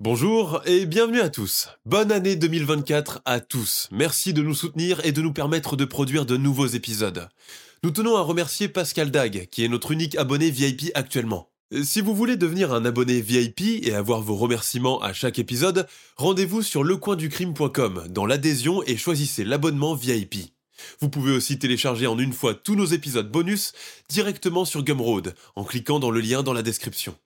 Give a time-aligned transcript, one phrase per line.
[0.00, 1.70] Bonjour et bienvenue à tous.
[1.84, 3.88] Bonne année 2024 à tous.
[3.90, 7.28] Merci de nous soutenir et de nous permettre de produire de nouveaux épisodes.
[7.82, 11.50] Nous tenons à remercier Pascal Dag, qui est notre unique abonné VIP actuellement.
[11.82, 16.62] Si vous voulez devenir un abonné VIP et avoir vos remerciements à chaque épisode, rendez-vous
[16.62, 20.52] sur lecoinducrime.com dans l'adhésion et choisissez l'abonnement VIP.
[21.00, 23.72] Vous pouvez aussi télécharger en une fois tous nos épisodes bonus
[24.08, 27.16] directement sur Gumroad en cliquant dans le lien dans la description.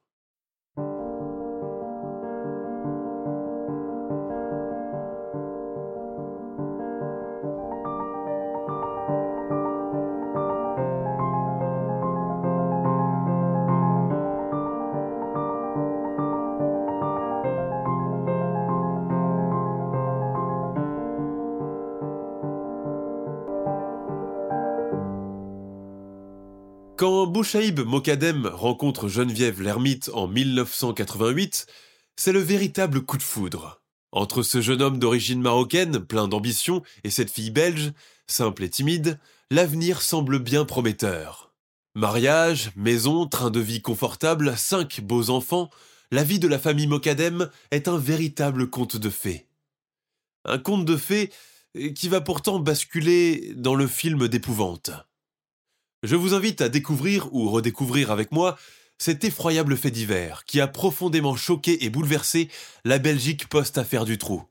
[27.02, 31.66] Quand Bouchaïb Mokadem rencontre Geneviève l'ermite en 1988,
[32.14, 33.82] c'est le véritable coup de foudre.
[34.12, 37.92] Entre ce jeune homme d'origine marocaine, plein d'ambition, et cette fille belge,
[38.28, 39.18] simple et timide,
[39.50, 41.52] l'avenir semble bien prometteur.
[41.96, 45.70] Mariage, maison, train de vie confortable, cinq beaux enfants,
[46.12, 49.48] la vie de la famille Mokadem est un véritable conte de fées.
[50.44, 51.32] Un conte de fées
[51.96, 54.92] qui va pourtant basculer dans le film d'épouvante.
[56.02, 58.58] Je vous invite à découvrir ou redécouvrir avec moi
[58.98, 62.48] cet effroyable fait divers qui a profondément choqué et bouleversé
[62.84, 64.44] la Belgique post-affaire du trou.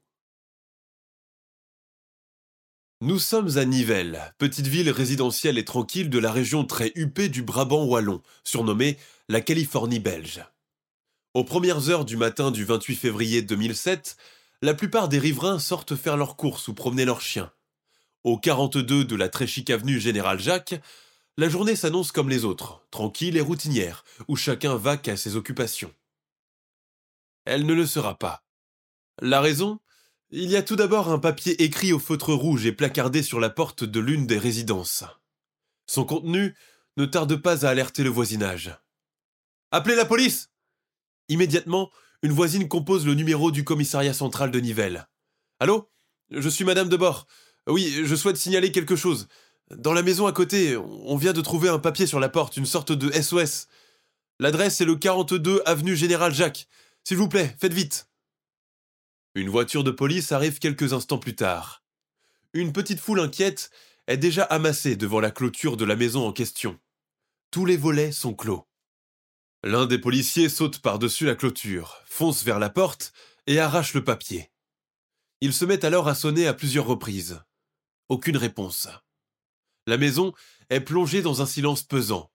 [3.01, 7.41] Nous sommes à Nivelles, petite ville résidentielle et tranquille de la région très huppée du
[7.41, 8.97] Brabant wallon, surnommée
[9.28, 10.45] la Californie belge.
[11.33, 14.16] Aux premières heures du matin du 28 février 2007,
[14.62, 17.51] la plupart des riverains sortent faire leurs courses ou promener leurs chiens.
[18.23, 20.75] Au 42 de la très chic avenue Général Jacques,
[21.38, 25.94] la journée s'annonce comme les autres, tranquille et routinière, où chacun va qu'à ses occupations.
[27.46, 28.44] Elle ne le sera pas.
[29.22, 29.80] La raison?
[30.30, 33.50] Il y a tout d'abord un papier écrit au feutre rouge et placardé sur la
[33.50, 35.03] porte de l'une des résidences.
[35.88, 36.56] Son contenu
[36.96, 38.78] ne tarde pas à alerter le voisinage.
[39.72, 40.50] Appelez la police
[41.28, 41.92] Immédiatement,
[42.24, 45.08] une voisine compose le numéro du commissariat central de Nivelles.
[45.59, 45.90] Allô?
[46.30, 47.28] Je suis madame de bord.
[47.68, 49.28] Oui, je souhaite signaler quelque chose.
[49.70, 52.66] Dans la maison à côté, on vient de trouver un papier sur la porte, une
[52.66, 53.68] sorte de SOS.
[54.40, 56.68] L'adresse est le 42 avenue Général Jacques.
[57.04, 58.08] S'il vous plaît, faites vite.
[59.34, 61.84] Une voiture de police arrive quelques instants plus tard.
[62.54, 63.72] Une petite foule inquiète
[64.08, 66.78] est déjà amassée devant la clôture de la maison en question.
[67.50, 68.68] Tous les volets sont clos.
[69.64, 73.14] L'un des policiers saute par-dessus la clôture, fonce vers la porte
[73.48, 74.52] et arrache le papier.
[75.40, 77.42] Il se met alors à sonner à plusieurs reprises.
[78.10, 78.88] Aucune réponse.
[79.91, 80.31] La maison
[80.69, 82.31] est plongée dans un silence pesant.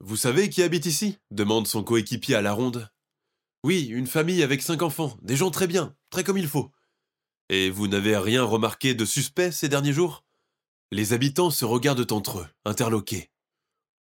[0.00, 1.18] Vous savez qui habite ici?
[1.30, 2.90] demande son coéquipier à la ronde.
[3.62, 6.72] Oui, une famille avec cinq enfants, des gens très bien, très comme il faut.
[7.48, 10.24] Et vous n'avez rien remarqué de suspect ces derniers jours?
[10.90, 13.30] Les habitants se regardent entre eux, interloqués.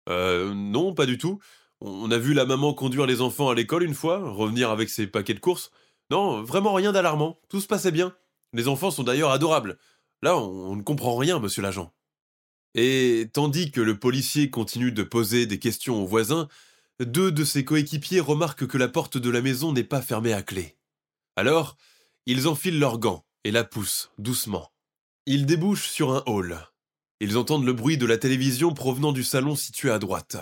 [0.07, 1.39] Euh, non, pas du tout.
[1.81, 5.07] On a vu la maman conduire les enfants à l'école une fois, revenir avec ses
[5.07, 5.71] paquets de courses.
[6.09, 8.15] Non, vraiment rien d'alarmant, tout se passait bien.
[8.53, 9.77] Les enfants sont d'ailleurs adorables.
[10.21, 11.91] Là, on ne comprend rien, monsieur l'agent.
[12.75, 16.47] Et tandis que le policier continue de poser des questions aux voisins,
[16.99, 20.41] deux de ses coéquipiers remarquent que la porte de la maison n'est pas fermée à
[20.41, 20.77] clé.
[21.35, 21.77] Alors,
[22.25, 24.71] ils enfilent leurs gants et la poussent doucement.
[25.25, 26.59] Ils débouchent sur un hall.
[27.19, 30.37] Ils entendent le bruit de la télévision provenant du salon situé à droite.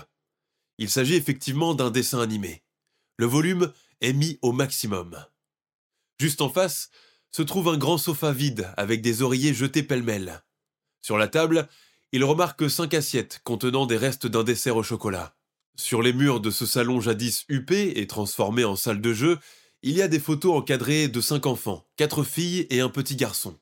[0.77, 2.63] Il s'agit effectivement d'un dessin animé.
[3.17, 3.71] Le volume
[4.01, 5.17] est mis au maximum.
[6.19, 6.89] Juste en face
[7.31, 10.43] se trouve un grand sofa vide avec des oreillers jetés pêle-mêle.
[11.01, 11.67] Sur la table,
[12.15, 15.35] il remarque cinq assiettes contenant des restes d'un dessert au chocolat.
[15.75, 19.37] Sur les murs de ce salon jadis huppé et transformé en salle de jeu,
[19.83, 23.59] il y a des photos encadrées de cinq enfants, quatre filles et un petit garçon.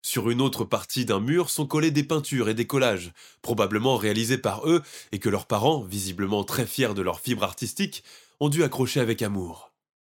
[0.00, 3.10] Sur une autre partie d'un mur sont collées des peintures et des collages,
[3.42, 8.04] probablement réalisés par eux et que leurs parents, visiblement très fiers de leur fibre artistique,
[8.38, 9.72] ont dû accrocher avec amour.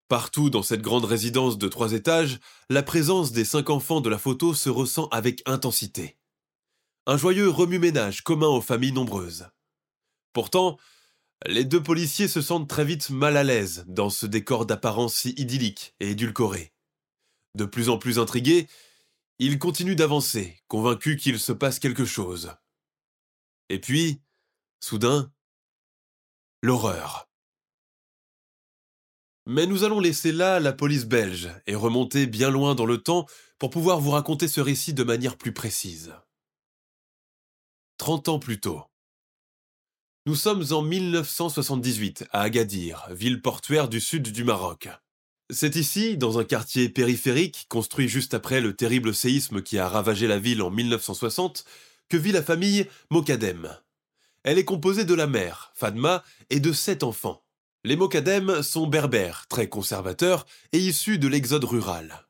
[0.07, 2.39] Partout dans cette grande résidence de trois étages,
[2.69, 6.15] la présence des cinq enfants de la photo se ressent avec intensité.
[7.07, 9.47] Un joyeux remue-ménage commun aux familles nombreuses.
[10.33, 10.77] Pourtant,
[11.45, 15.29] les deux policiers se sentent très vite mal à l'aise dans ce décor d'apparence si
[15.37, 16.73] idyllique et édulcoré.
[17.53, 18.67] De plus en plus intrigués,
[19.37, 22.53] ils continuent d'avancer, convaincus qu'il se passe quelque chose.
[23.69, 24.21] Et puis,
[24.79, 25.31] soudain,
[26.63, 27.29] l'horreur.
[29.45, 33.27] Mais nous allons laisser là la police belge et remonter bien loin dans le temps
[33.59, 36.15] pour pouvoir vous raconter ce récit de manière plus précise.
[37.97, 38.83] Trente ans plus tôt.
[40.25, 44.89] Nous sommes en 1978 à Agadir, ville portuaire du sud du Maroc.
[45.49, 50.27] C'est ici, dans un quartier périphérique construit juste après le terrible séisme qui a ravagé
[50.27, 51.63] la ville en 1960,
[52.09, 53.73] que vit la famille Mokadem.
[54.43, 57.45] Elle est composée de la mère, Fadma, et de sept enfants.
[57.85, 62.25] Les Mokadem sont berbères, très conservateurs et issus de l'exode rural.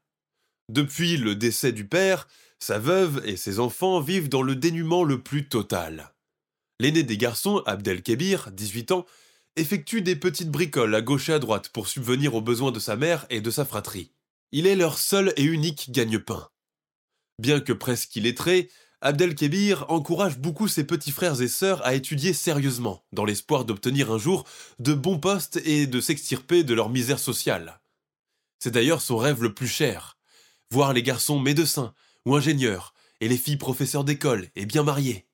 [0.70, 2.28] Depuis le décès du père,
[2.60, 6.14] sa veuve et ses enfants vivent dans le dénuement le plus total.
[6.80, 9.06] L'aîné des garçons, Abdelkebir, 18 ans,
[9.56, 12.96] effectue des petites bricoles à gauche et à droite pour subvenir aux besoins de sa
[12.96, 14.12] mère et de sa fratrie.
[14.52, 16.50] Il est leur seul et unique gagne-pain.
[17.40, 18.70] Bien que presque illettré,
[19.02, 24.18] Abdelkébir encourage beaucoup ses petits frères et sœurs à étudier sérieusement, dans l'espoir d'obtenir un
[24.18, 24.46] jour
[24.80, 27.80] de bons postes et de s'extirper de leur misère sociale.
[28.60, 30.18] C'est d'ailleurs son rêve le plus cher,
[30.72, 31.94] voir les garçons médecins
[32.26, 35.26] ou ingénieurs, et les filles professeurs d'école et bien mariées.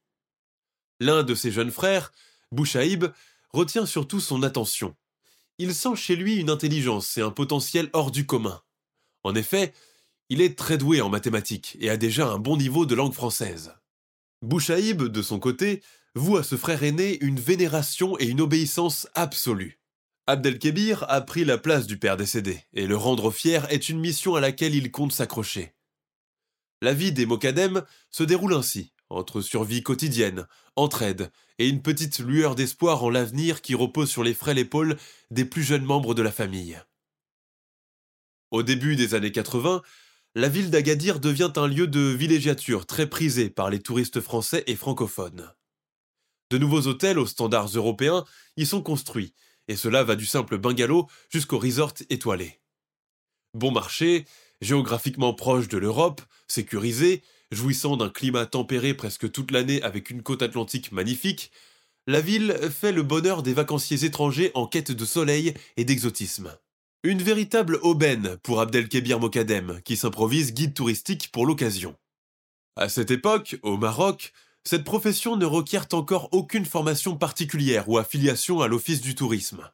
[1.00, 2.12] L'un de ses jeunes frères,
[2.52, 3.06] Bouchaïb,
[3.52, 4.96] retient surtout son attention.
[5.58, 8.62] Il sent chez lui une intelligence et un potentiel hors du commun.
[9.24, 9.74] En effet,
[10.30, 13.74] il est très doué en mathématiques et a déjà un bon niveau de langue française.
[14.42, 15.84] Bouchaïb, de son côté,
[16.16, 19.80] voue à ce frère aîné une vénération et une obéissance absolue.
[20.28, 24.36] Abdelkébir a pris la place du père décédé, et le rendre fier est une mission
[24.36, 25.74] à laquelle il compte s'accrocher.
[26.82, 32.56] La vie des Mokadem se déroule ainsi, entre survie quotidienne, entraide et une petite lueur
[32.56, 34.98] d'espoir en l'avenir qui repose sur les frêles épaules
[35.30, 36.82] des plus jeunes membres de la famille.
[38.50, 39.84] Au début des années 80,
[40.34, 44.76] la ville d'Agadir devient un lieu de villégiature très prisé par les touristes français et
[44.76, 45.54] francophones.
[46.50, 48.26] De nouveaux hôtels aux standards européens
[48.58, 49.34] y sont construits,
[49.68, 52.60] et cela va du simple bungalow jusqu'au resort étoilé.
[53.54, 54.26] Bon marché,
[54.62, 60.42] géographiquement proche de l'Europe, sécurisé, jouissant d'un climat tempéré presque toute l'année avec une côte
[60.42, 61.52] atlantique magnifique,
[62.08, 66.58] la ville fait le bonheur des vacanciers étrangers en quête de soleil et d'exotisme.
[67.04, 71.96] Une véritable aubaine pour Abdelkébir Mokadem, qui s'improvise guide touristique pour l'occasion.
[72.76, 78.62] À cette époque, au Maroc, cette profession ne requiert encore aucune formation particulière ou affiliation
[78.62, 79.70] à l'office du tourisme.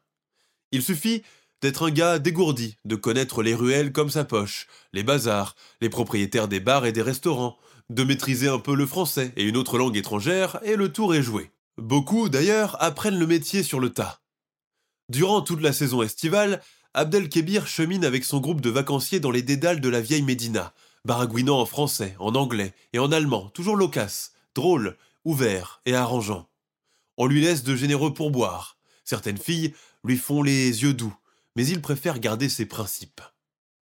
[0.72, 1.24] Il suffit
[1.62, 6.48] d'être un gars dégourdi, de connaître les ruelles comme sa poche, les bazars, les propriétaires
[6.48, 7.58] des bars et des restaurants,
[7.90, 11.24] de maîtriser un peu le français et une autre langue étrangère, et le tour est
[11.24, 11.52] joué.
[11.78, 14.20] Beaucoup, d'ailleurs, apprennent le métier sur le tas.
[15.10, 16.62] Durant toute la saison estivale,
[16.94, 20.74] Abdelkébir chemine avec son groupe de vacanciers dans les dédales de la vieille Médina,
[21.06, 26.50] baragouinant en français, en anglais et en allemand, toujours loquace, drôle, ouvert et arrangeant.
[27.18, 28.78] On lui laisse de généreux pourboires.
[29.04, 29.74] Certaines filles
[30.04, 31.16] lui font les yeux doux,
[31.58, 33.20] mais il préfère garder ses principes.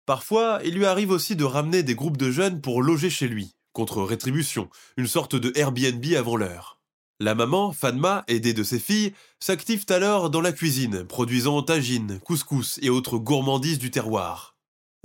[0.04, 3.54] Parfois, il lui arrive aussi de ramener des groupes de jeunes pour loger chez lui,
[3.72, 6.80] contre rétribution, une sorte de Airbnb avant l'heure.
[7.18, 12.78] La maman, Fadma, aidée de ses filles, s'active alors dans la cuisine, produisant tagines, couscous
[12.82, 14.54] et autres gourmandises du terroir.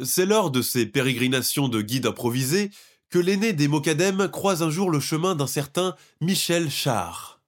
[0.04, 2.72] C'est lors de ces pérégrinations de guide improvisés
[3.10, 7.40] que l'aîné des Mokadem croise un jour le chemin d'un certain Michel Char.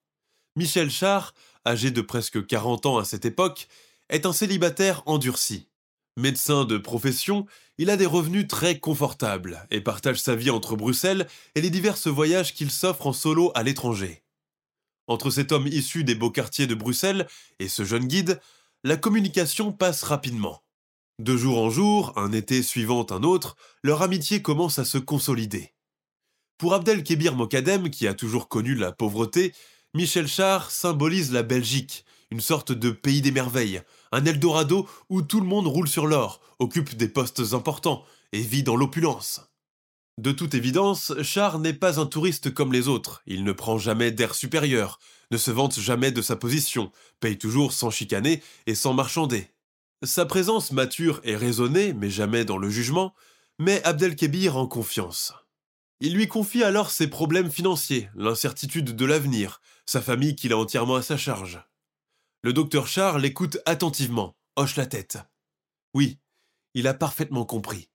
[0.56, 1.34] Michel Char,
[1.68, 3.68] âgé de presque 40 ans à cette époque,
[4.10, 5.68] est un célibataire endurci.
[6.18, 7.46] Médecin de profession,
[7.78, 11.98] il a des revenus très confortables et partage sa vie entre Bruxelles et les divers
[12.06, 14.24] voyages qu'il s'offre en solo à l'étranger.
[15.08, 17.28] Entre cet homme issu des beaux quartiers de Bruxelles
[17.60, 18.42] et ce jeune guide,
[18.84, 20.62] la communication passe rapidement.
[21.20, 25.74] De jour en jour, un été suivant un autre, leur amitié commence à se consolider.
[26.58, 29.54] Pour Abdelkébir Mokadem, qui a toujours connu la pauvreté,
[29.94, 35.40] Michel Char symbolise la Belgique, une sorte de pays des merveilles, un Eldorado où tout
[35.40, 39.42] le monde roule sur l'or, occupe des postes importants et vit dans l'opulence.
[40.20, 44.12] De toute évidence, Char n'est pas un touriste comme les autres, il ne prend jamais
[44.12, 45.00] d'air supérieur,
[45.32, 49.48] ne se vante jamais de sa position, paye toujours sans chicaner et sans marchander.
[50.04, 53.14] Sa présence mature et raisonnée, mais jamais dans le jugement,
[53.60, 55.34] met Abdelkébir en confiance.
[56.02, 60.96] Il lui confie alors ses problèmes financiers, l'incertitude de l'avenir, sa famille qu'il a entièrement
[60.96, 61.62] à sa charge.
[62.42, 65.18] Le docteur Charles l'écoute attentivement, hoche la tête.
[65.94, 66.20] Oui,
[66.74, 67.90] il a parfaitement compris.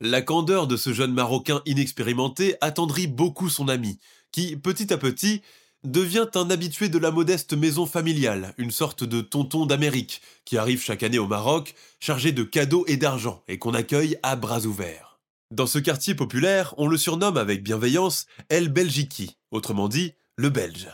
[0.00, 4.00] La candeur de ce jeune Marocain inexpérimenté attendrit beaucoup son ami,
[4.32, 5.42] qui, petit à petit,
[5.84, 10.82] devient un habitué de la modeste maison familiale, une sorte de tonton d'Amérique, qui arrive
[10.82, 15.20] chaque année au Maroc, chargé de cadeaux et d'argent, et qu'on accueille à bras ouverts.
[15.52, 20.88] Dans ce quartier populaire, on le surnomme avec bienveillance El Belgiki, autrement dit, le Belge.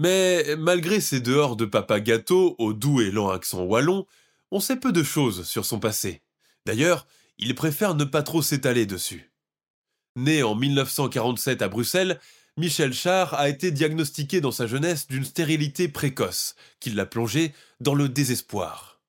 [0.00, 4.06] Mais malgré ses dehors de papa gâteau au doux et lent accent wallon,
[4.50, 6.22] on sait peu de choses sur son passé.
[6.64, 9.30] D'ailleurs, il préfère ne pas trop s'étaler dessus.
[10.16, 12.18] Né en 1947 à Bruxelles,
[12.56, 17.94] Michel Char a été diagnostiqué dans sa jeunesse d'une stérilité précoce, qui l'a plongé dans
[17.94, 19.02] le désespoir.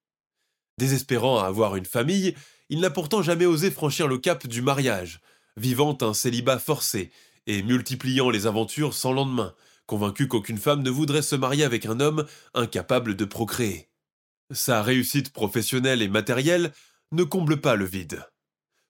[0.78, 2.36] Désespérant à avoir une famille,
[2.68, 5.22] il n'a pourtant jamais osé franchir le cap du mariage,
[5.56, 7.12] vivant un célibat forcé
[7.48, 9.56] et multipliant les aventures sans lendemain,
[9.92, 13.90] convaincu qu'aucune femme ne voudrait se marier avec un homme incapable de procréer.
[14.50, 16.72] Sa réussite professionnelle et matérielle
[17.12, 18.24] ne comble pas le vide.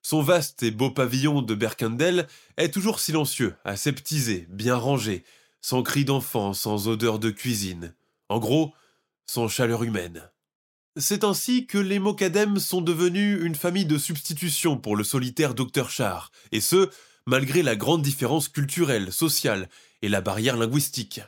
[0.02, 5.24] Son vaste et beau pavillon de Berkendel est toujours silencieux, aseptisé, bien rangé,
[5.60, 7.96] sans cri d'enfant, sans odeur de cuisine.
[8.28, 8.72] En gros,
[9.26, 10.30] sans chaleur humaine.
[10.96, 15.90] C'est ainsi que les Mocadèmes sont devenus une famille de substitution pour le solitaire docteur
[15.90, 16.90] Char, et ce,
[17.26, 19.68] malgré la grande différence culturelle, sociale
[20.02, 21.20] et la barrière linguistique.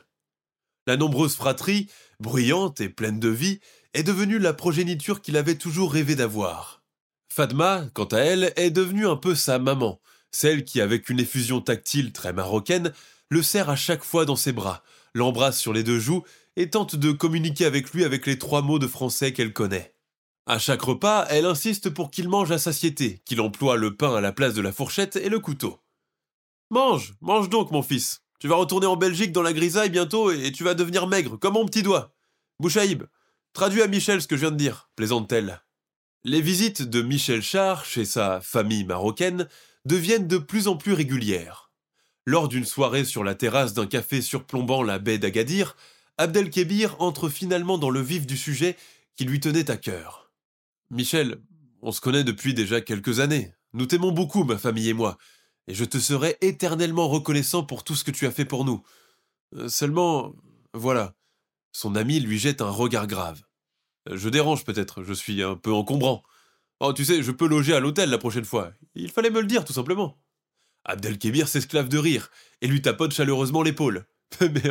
[0.87, 1.89] La nombreuse fratrie,
[2.19, 3.59] bruyante et pleine de vie,
[3.93, 6.83] est devenue la progéniture qu'il avait toujours rêvé d'avoir.
[7.33, 9.99] Fadma, quant à elle, est devenue un peu sa maman,
[10.31, 12.93] celle qui, avec une effusion tactile très marocaine,
[13.29, 16.23] le serre à chaque fois dans ses bras, l'embrasse sur les deux joues
[16.55, 19.95] et tente de communiquer avec lui avec les trois mots de français qu'elle connaît.
[20.45, 24.21] À chaque repas, elle insiste pour qu'il mange à satiété, qu'il emploie le pain à
[24.21, 25.79] la place de la fourchette et le couteau.
[26.69, 28.24] Mange, mange donc, mon fils.
[28.45, 31.55] Tu vas retourner en Belgique dans la grisaille bientôt et tu vas devenir maigre, comme
[31.55, 32.13] mon petit doigt.
[32.59, 33.05] Bouchaïb,
[33.53, 35.63] traduis à Michel ce que je viens de dire, plaisante-t-elle.
[36.23, 39.49] Les visites de Michel Char chez sa famille marocaine
[39.85, 41.71] deviennent de plus en plus régulières.
[42.27, 45.75] Lors d'une soirée sur la terrasse d'un café surplombant la baie d'Agadir,
[46.19, 48.77] Abdelkébir entre finalement dans le vif du sujet
[49.15, 50.29] qui lui tenait à cœur.
[50.91, 51.41] Michel,
[51.81, 53.53] on se connaît depuis déjà quelques années.
[53.73, 55.17] Nous t'aimons beaucoup, ma famille et moi,
[55.67, 58.83] et je te serai éternellement reconnaissant pour tout ce que tu as fait pour nous.
[59.55, 60.33] Euh, seulement,
[60.73, 61.13] voilà.
[61.71, 63.41] Son ami lui jette un regard grave.
[64.11, 66.23] Je dérange peut-être, je suis un peu encombrant.
[66.79, 68.71] Oh, tu sais, je peux loger à l'hôtel la prochaine fois.
[68.93, 70.17] Il fallait me le dire, tout simplement.
[70.83, 72.29] Abdelkébir s'esclave de rire
[72.61, 74.05] et lui tapote chaleureusement l'épaule.
[74.41, 74.69] Mais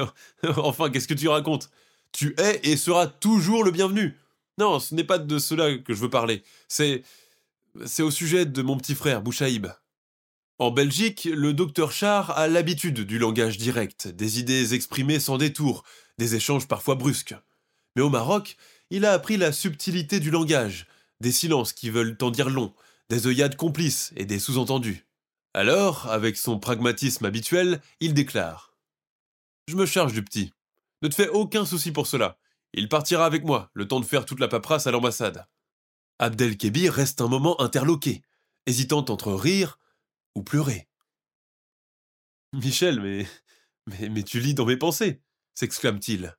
[0.56, 1.70] enfin, qu'est-ce que tu racontes?
[2.12, 4.16] Tu es et seras toujours le bienvenu.
[4.58, 6.42] Non, ce n'est pas de cela que je veux parler.
[6.68, 7.02] C'est.
[7.86, 9.66] C'est au sujet de mon petit frère, Bouchaïb.
[10.60, 15.82] En Belgique, le docteur Char a l'habitude du langage direct, des idées exprimées sans détour,
[16.18, 17.34] des échanges parfois brusques.
[17.96, 18.56] Mais au Maroc,
[18.90, 20.86] il a appris la subtilité du langage,
[21.20, 22.72] des silences qui veulent en dire long,
[23.10, 25.06] des œillades complices et des sous-entendus.
[25.54, 28.76] Alors, avec son pragmatisme habituel, il déclare
[29.68, 30.52] Je me charge du petit.
[31.02, 32.38] Ne te fais aucun souci pour cela.
[32.72, 35.46] Il partira avec moi, le temps de faire toute la paperasse à l'ambassade.
[36.20, 38.22] Abdelkébir reste un moment interloqué,
[38.66, 39.78] hésitant entre rire
[40.34, 40.88] ou pleurer.
[42.52, 43.26] Michel, mais,
[44.10, 45.20] mais, tu lis dans mes pensées,
[45.54, 46.36] s'exclame-t-il.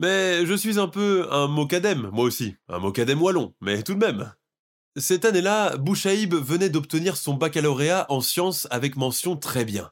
[0.00, 4.04] Mais je suis un peu un mocadème, moi aussi, un mocadème wallon, mais tout de
[4.04, 4.34] même.
[4.96, 9.90] Cette année-là, Bouchaïb venait d'obtenir son baccalauréat en sciences avec mention très bien.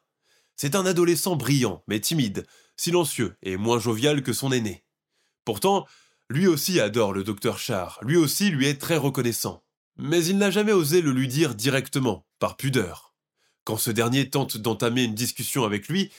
[0.57, 4.85] C'est un adolescent brillant, mais timide, silencieux et moins jovial que son aîné.
[5.45, 5.87] Pourtant,
[6.29, 9.65] lui aussi adore le docteur Char, lui aussi lui est très reconnaissant.
[9.97, 13.10] Mais il n'a jamais osé le lui dire directement, par pudeur.
[13.65, 16.11] Quand ce dernier tente d'entamer une discussion avec lui,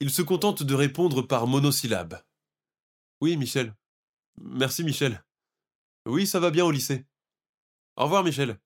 [0.00, 2.22] il se contente de répondre par monosyllabes.
[3.20, 3.74] Oui, Michel.
[4.40, 5.22] Merci, Michel.
[6.06, 7.06] Oui, ça va bien au lycée.
[7.96, 8.58] Au revoir, Michel.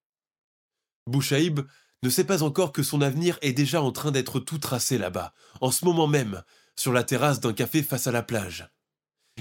[1.07, 1.61] Bouchaïb
[2.03, 5.35] ne sait pas encore que son avenir est déjà en train d'être tout tracé là-bas,
[5.61, 6.43] en ce moment même,
[6.77, 8.69] sur la terrasse d'un café face à la plage.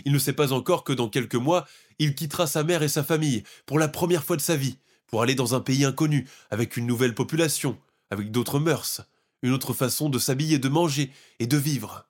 [0.03, 1.65] Il ne sait pas encore que dans quelques mois,
[1.99, 4.77] il quittera sa mère et sa famille, pour la première fois de sa vie,
[5.07, 9.01] pour aller dans un pays inconnu, avec une nouvelle population, avec d'autres mœurs,
[9.41, 12.09] une autre façon de s'habiller, de manger et de vivre.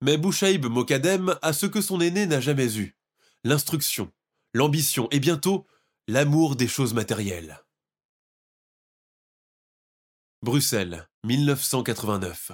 [0.00, 2.96] Mais Bouchaïb Mokadem a ce que son aîné n'a jamais eu
[3.44, 4.12] l'instruction,
[4.54, 5.66] l'ambition et bientôt
[6.08, 7.60] l'amour des choses matérielles.
[10.42, 12.52] Bruxelles, 1989.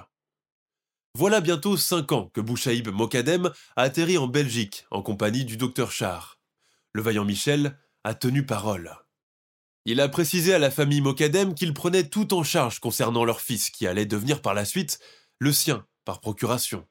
[1.15, 5.91] Voilà bientôt cinq ans que Bouchaïb Mokadem a atterri en Belgique en compagnie du docteur
[5.91, 6.39] Char.
[6.93, 8.95] Le vaillant Michel a tenu parole.
[9.89, 13.69] Il a précisé à la famille Mokadem qu'il prenait tout en charge concernant leur fils,
[13.69, 14.99] qui allait devenir par la suite
[15.39, 16.85] le sien, par procuration.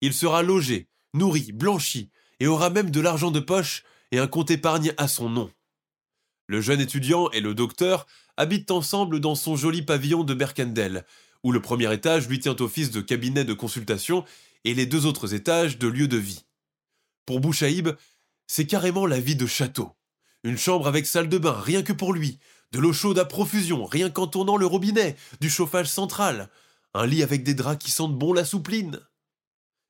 [0.00, 4.52] Il sera logé, nourri, blanchi, et aura même de l'argent de poche et un compte
[4.52, 5.50] épargne à son nom.
[6.46, 8.06] Le jeune étudiant et le docteur
[8.36, 11.04] habitent ensemble dans son joli pavillon de Berkendel,
[11.42, 14.24] où le premier étage lui tient office de cabinet de consultation
[14.62, 16.44] et les deux autres étages de lieu de vie.
[17.26, 17.88] Pour Bouchaïb,
[18.46, 19.96] c'est carrément la vie de château.
[20.44, 22.38] Une chambre avec salle de bain, rien que pour lui,
[22.72, 26.50] de l'eau chaude à profusion, rien qu'en tournant le robinet, du chauffage central,
[26.92, 29.00] un lit avec des draps qui sentent bon la soupline.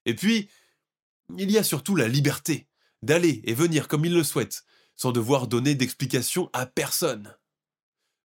[0.07, 0.49] Et puis,
[1.37, 2.69] il y a surtout la liberté
[3.03, 4.65] d'aller et venir comme il le souhaite,
[4.97, 7.35] sans devoir donner d'explications à personne.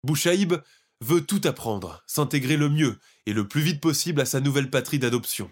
[0.04, 0.54] Bouchaïb
[1.00, 4.98] veut tout apprendre, s'intégrer le mieux et le plus vite possible à sa nouvelle patrie
[4.98, 5.50] d'adoption.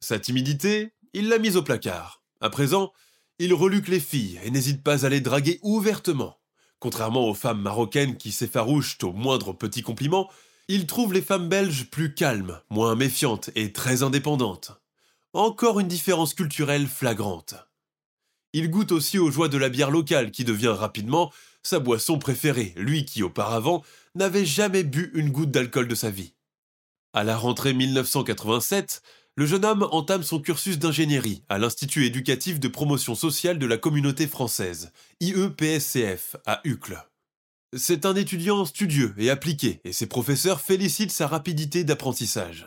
[0.00, 2.22] Sa timidité, il l'a mise au placard.
[2.40, 2.92] À présent,
[3.38, 6.38] il reluque les filles et n'hésite pas à les draguer ouvertement.
[6.80, 10.30] Contrairement aux femmes marocaines qui s'effarouchent au moindre petit compliment,
[10.68, 14.72] il trouve les femmes belges plus calmes, moins méfiantes et très indépendantes.
[15.32, 17.54] Encore une différence culturelle flagrante.
[18.52, 22.72] Il goûte aussi aux joies de la bière locale qui devient rapidement sa boisson préférée,
[22.76, 23.82] lui qui auparavant
[24.14, 26.34] n'avait jamais bu une goutte d'alcool de sa vie.
[27.12, 29.02] À la rentrée 1987,
[29.38, 33.78] le jeune homme entame son cursus d'ingénierie à l'Institut éducatif de promotion sociale de la
[33.78, 34.90] communauté française,
[35.20, 37.00] IEPSCF, à Uccle.
[37.76, 42.66] C'est un étudiant studieux et appliqué, et ses professeurs félicitent sa rapidité d'apprentissage.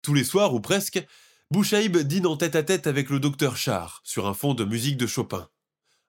[0.00, 1.04] Tous les soirs, ou presque,
[1.50, 5.48] Bouchaïb dîne en tête-à-tête avec le docteur Char sur un fond de musique de Chopin.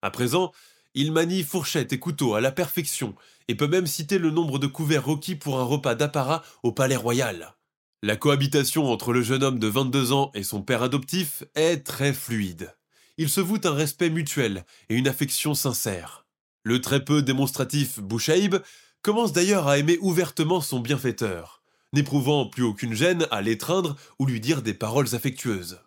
[0.04, 0.52] À présent,
[0.94, 3.16] il manie fourchette et couteau à la perfection
[3.48, 6.96] et peut même citer le nombre de couverts requis pour un repas d'apparat au palais
[6.96, 7.56] royal.
[8.02, 12.14] La cohabitation entre le jeune homme de 22 ans et son père adoptif est très
[12.14, 12.74] fluide.
[13.18, 16.26] Il se voue un respect mutuel et une affection sincère.
[16.64, 18.56] Le très peu démonstratif Bouchaïb
[19.02, 21.60] commence d'ailleurs à aimer ouvertement son bienfaiteur
[21.94, 25.80] n'éprouvant plus aucune gêne à l'étreindre ou lui dire des paroles affectueuses.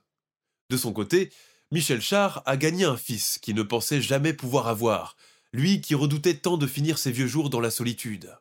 [0.71, 1.31] De son côté,
[1.71, 5.17] Michel Char a gagné un fils qui ne pensait jamais pouvoir avoir,
[5.53, 8.37] lui qui redoutait tant de finir ses vieux jours dans la solitude.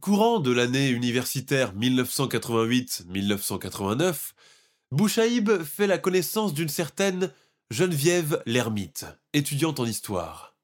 [0.00, 4.32] Courant de l'année universitaire 1988-1989,
[4.92, 7.30] Bouchaïb fait la connaissance d'une certaine
[7.70, 10.56] Geneviève Lermite, étudiante en histoire.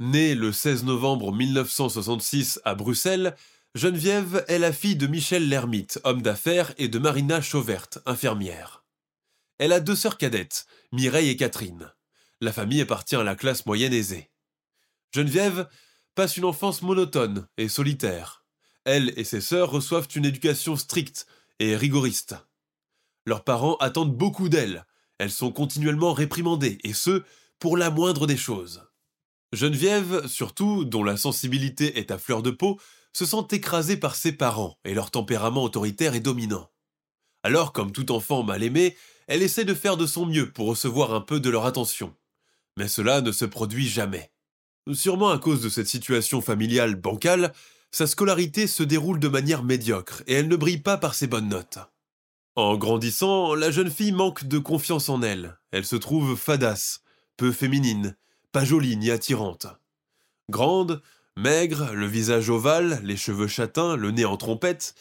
[0.00, 3.36] Née le 16 novembre 1966 à Bruxelles,
[3.74, 8.82] Geneviève est la fille de Michel Lermite, homme d'affaires, et de Marina Chauverte, infirmière.
[9.58, 11.92] Elle a deux sœurs cadettes, Mireille et Catherine.
[12.40, 14.30] La famille appartient à la classe moyenne aisée.
[15.12, 15.68] Geneviève
[16.14, 18.39] passe une enfance monotone et solitaire.
[18.84, 21.26] Elle et ses sœurs reçoivent une éducation stricte
[21.58, 22.36] et rigoriste.
[23.26, 24.86] Leurs parents attendent beaucoup d'elles.
[25.18, 27.22] Elles sont continuellement réprimandées, et ce,
[27.58, 28.82] pour la moindre des choses.
[29.52, 32.80] Geneviève, surtout, dont la sensibilité est à fleur de peau,
[33.12, 36.70] se sent écrasée par ses parents et leur tempérament autoritaire et dominant.
[37.42, 41.12] Alors, comme tout enfant mal aimé, elle essaie de faire de son mieux pour recevoir
[41.14, 42.14] un peu de leur attention.
[42.76, 44.30] Mais cela ne se produit jamais.
[44.92, 47.52] Sûrement à cause de cette situation familiale bancale,
[47.90, 51.48] sa scolarité se déroule de manière médiocre et elle ne brille pas par ses bonnes
[51.48, 51.78] notes.
[52.56, 55.58] En grandissant, la jeune fille manque de confiance en elle.
[55.70, 57.02] Elle se trouve fadasse,
[57.36, 58.16] peu féminine,
[58.52, 59.66] pas jolie ni attirante.
[60.50, 61.02] Grande,
[61.36, 64.94] Maigre, le visage ovale, les cheveux châtains, le nez en trompette,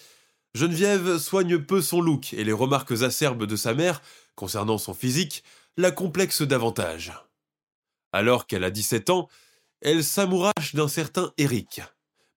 [0.56, 4.02] Geneviève soigne peu son look et les remarques acerbes de sa mère,
[4.36, 5.43] concernant son physique,
[5.78, 7.13] la complexent davantage.
[8.12, 9.28] Alors qu'elle a 17 ans,
[9.82, 11.82] elle s'amourache d'un certain Eric.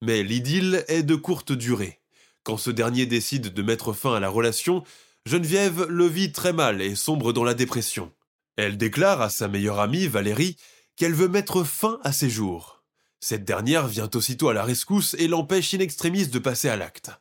[0.03, 2.01] Mais l'idylle est de courte durée.
[2.43, 4.83] Quand ce dernier décide de mettre fin à la relation,
[5.27, 8.13] Geneviève le vit très mal et sombre dans la dépression.
[8.57, 10.57] Elle déclare à sa meilleure amie, Valérie,
[10.97, 12.83] qu'elle veut mettre fin à ses jours.
[13.21, 17.13] Cette dernière vient aussitôt à la rescousse et l'empêche in extremis de passer à l'acte.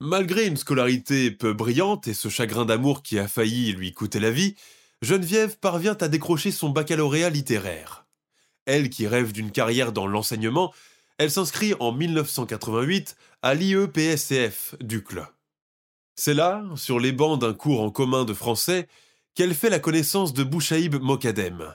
[0.00, 4.30] Malgré une scolarité peu brillante et ce chagrin d'amour qui a failli lui coûter la
[4.30, 4.54] vie,
[5.02, 8.06] Geneviève parvient à décrocher son baccalauréat littéraire.
[8.64, 10.72] Elle qui rêve d'une carrière dans l'enseignement,
[11.18, 15.26] elle s'inscrit en 1988 à l'IEPSCF d'Ucle.
[16.14, 18.88] C'est là, sur les bancs d'un cours en commun de français,
[19.34, 21.74] qu'elle fait la connaissance de Bouchaïb Mokadem.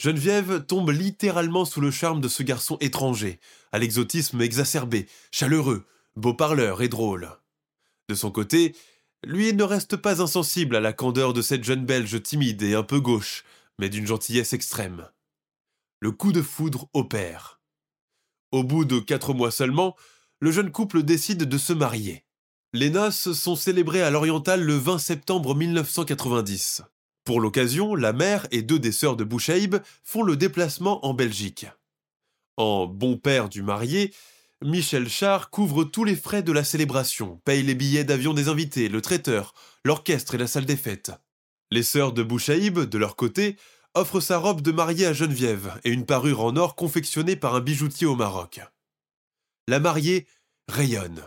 [0.00, 3.40] Geneviève tombe littéralement sous le charme de ce garçon étranger,
[3.72, 7.30] à l'exotisme exacerbé, chaleureux, beau parleur et drôle.
[8.08, 8.76] De son côté,
[9.24, 12.82] lui ne reste pas insensible à la candeur de cette jeune Belge timide et un
[12.82, 13.44] peu gauche,
[13.78, 15.08] mais d'une gentillesse extrême.
[16.00, 17.55] Le coup de foudre opère.
[18.56, 19.94] Au bout de quatre mois seulement,
[20.40, 22.24] le jeune couple décide de se marier.
[22.72, 26.80] Les noces sont célébrées à l'Oriental le 20 septembre 1990.
[27.24, 31.66] Pour l'occasion, la mère et deux des sœurs de Bouchaïb font le déplacement en Belgique.
[32.56, 34.14] En bon père du marié,
[34.64, 38.88] Michel Char couvre tous les frais de la célébration, paye les billets d'avion des invités,
[38.88, 39.52] le traiteur,
[39.84, 41.12] l'orchestre et la salle des fêtes.
[41.70, 43.58] Les sœurs de Bouchaïb, de leur côté,
[43.96, 47.60] offrent sa robe de mariée à Geneviève et une parure en or confectionnée par un
[47.60, 48.60] bijoutier au Maroc.
[49.66, 50.26] La mariée
[50.68, 51.24] rayonne.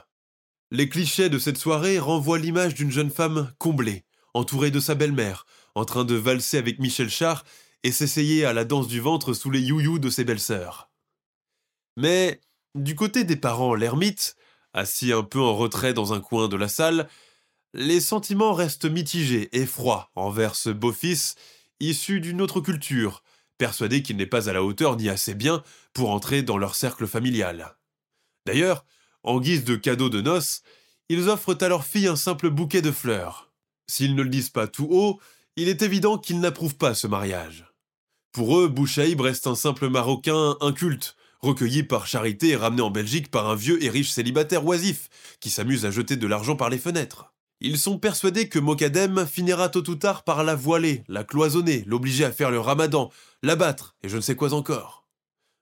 [0.71, 4.05] Les clichés de cette soirée renvoient l'image d'une jeune femme comblée,
[4.35, 7.43] entourée de sa belle-mère, en train de valser avec Michel Char
[7.83, 10.91] et s'essayer à la danse du ventre sous les you de ses belles-sœurs.
[11.97, 12.39] Mais
[12.75, 14.35] du côté des parents l'ermite,
[14.73, 17.09] assis un peu en retrait dans un coin de la salle,
[17.73, 21.35] les sentiments restent mitigés et froids envers ce beau-fils
[21.79, 23.23] issu d'une autre culture,
[23.57, 25.63] persuadé qu'il n'est pas à la hauteur ni assez bien
[25.93, 27.77] pour entrer dans leur cercle familial.
[28.45, 28.85] D'ailleurs,
[29.23, 30.61] en guise de cadeau de noces,
[31.09, 33.51] ils offrent à leur fille un simple bouquet de fleurs.
[33.87, 35.19] S'ils ne le disent pas tout haut,
[35.55, 37.65] il est évident qu'ils n'approuvent pas ce mariage.
[38.31, 43.31] Pour eux, Bouchaïb reste un simple Marocain inculte, recueilli par charité et ramené en Belgique
[43.31, 46.77] par un vieux et riche célibataire oisif, qui s'amuse à jeter de l'argent par les
[46.77, 47.28] fenêtres.
[47.61, 52.23] Ils sont persuadés que Mokadem finira tôt ou tard par la voiler, la cloisonner, l'obliger
[52.23, 53.11] à faire le ramadan,
[53.43, 55.05] l'abattre, et je ne sais quoi encore.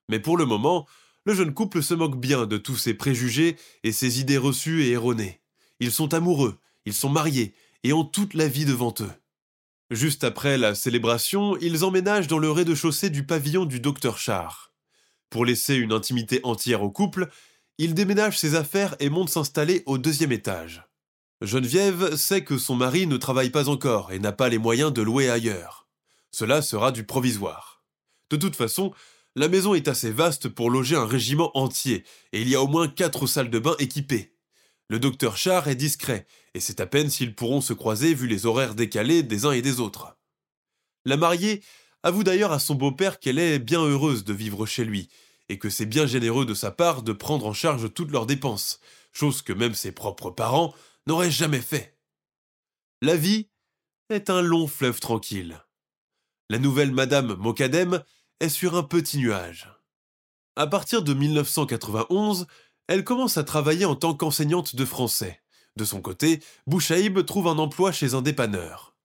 [0.07, 0.88] Mais pour le moment,
[1.25, 4.91] le jeune couple se moque bien de tous ces préjugés et ces idées reçues et
[4.91, 5.41] erronées.
[5.79, 9.12] Ils sont amoureux, ils sont mariés, et ont toute la vie devant eux.
[9.89, 14.71] Juste après la célébration, ils emménagent dans le rez-de-chaussée du pavillon du docteur Char.
[15.29, 17.29] Pour laisser une intimité entière au couple,
[17.77, 20.87] il déménage ses affaires et monte s'installer au deuxième étage.
[21.41, 25.04] Geneviève sait que son mari ne travaille pas encore et n'a pas les moyens de
[25.04, 25.88] louer ailleurs.
[26.32, 27.84] Cela sera du provisoire.
[28.32, 28.91] De toute façon,
[29.36, 32.67] la maison est assez vaste pour loger un régiment entier, et il y a au
[32.67, 34.34] moins quatre salles de bain équipées.
[34.89, 38.47] Le docteur Char est discret, et c'est à peine s'ils pourront se croiser vu les
[38.47, 40.17] horaires décalés des uns et des autres.
[41.06, 41.62] La mariée
[42.02, 45.08] avoue d'ailleurs à son beau-père qu'elle est bien heureuse de vivre chez lui,
[45.50, 48.80] et que c'est bien généreux de sa part de prendre en charge toutes leurs dépenses,
[49.13, 50.73] chose que même ses propres parents
[51.08, 51.98] n'auraient jamais fait.
[53.02, 53.50] La vie
[54.10, 55.60] est un long fleuve tranquille.
[56.50, 58.04] La nouvelle Madame Mokadem
[58.39, 59.70] est sur un petit nuage.
[60.56, 62.48] À partir de 1991,
[62.88, 65.41] elle commence à travailler en tant qu'enseignante de français.
[65.76, 68.96] De son côté, Bouchaïb trouve un emploi chez un dépanneur.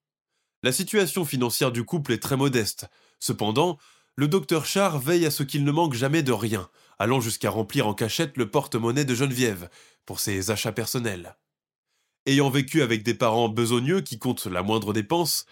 [0.62, 2.88] La situation financière du couple est très modeste.
[3.20, 3.78] Cependant,
[4.16, 7.86] le docteur Char veille à ce qu'il ne manque jamais de rien, allant jusqu'à remplir
[7.86, 9.68] en cachette le porte-monnaie de Geneviève
[10.06, 11.36] pour ses achats personnels.
[12.26, 15.46] Ayant vécu avec des parents besogneux qui comptent la moindre dépense,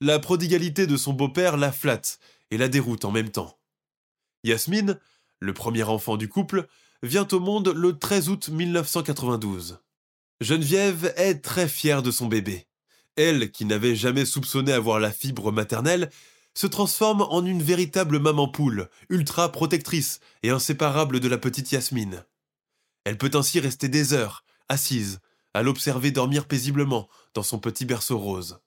[0.00, 2.18] la prodigalité de son beau-père la flatte
[2.50, 3.58] et la déroute en même temps.
[4.44, 4.98] Yasmine,
[5.40, 6.66] le premier enfant du couple,
[7.02, 9.80] vient au monde le 13 août 1992.
[10.40, 12.66] Geneviève est très fière de son bébé
[13.16, 16.10] elle, qui n'avait jamais soupçonné avoir la fibre maternelle,
[16.54, 22.24] se transforme en une véritable maman poule, ultra protectrice et inséparable de la petite Yasmine.
[23.04, 25.20] Elle peut ainsi rester des heures, assise,
[25.54, 28.60] à l'observer dormir paisiblement dans son petit berceau rose.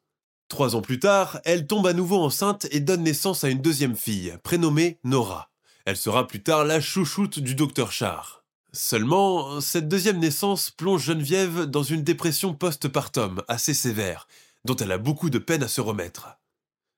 [0.48, 3.96] Trois ans plus tard, elle tombe à nouveau enceinte et donne naissance à une deuxième
[3.96, 5.50] fille, prénommée Nora.
[5.86, 8.44] Elle sera plus tard la chouchoute du docteur Char.
[8.74, 14.28] Seulement, cette deuxième naissance plonge Geneviève dans une dépression post-partum assez sévère,
[14.66, 16.28] dont elle a beaucoup de peine à se remettre.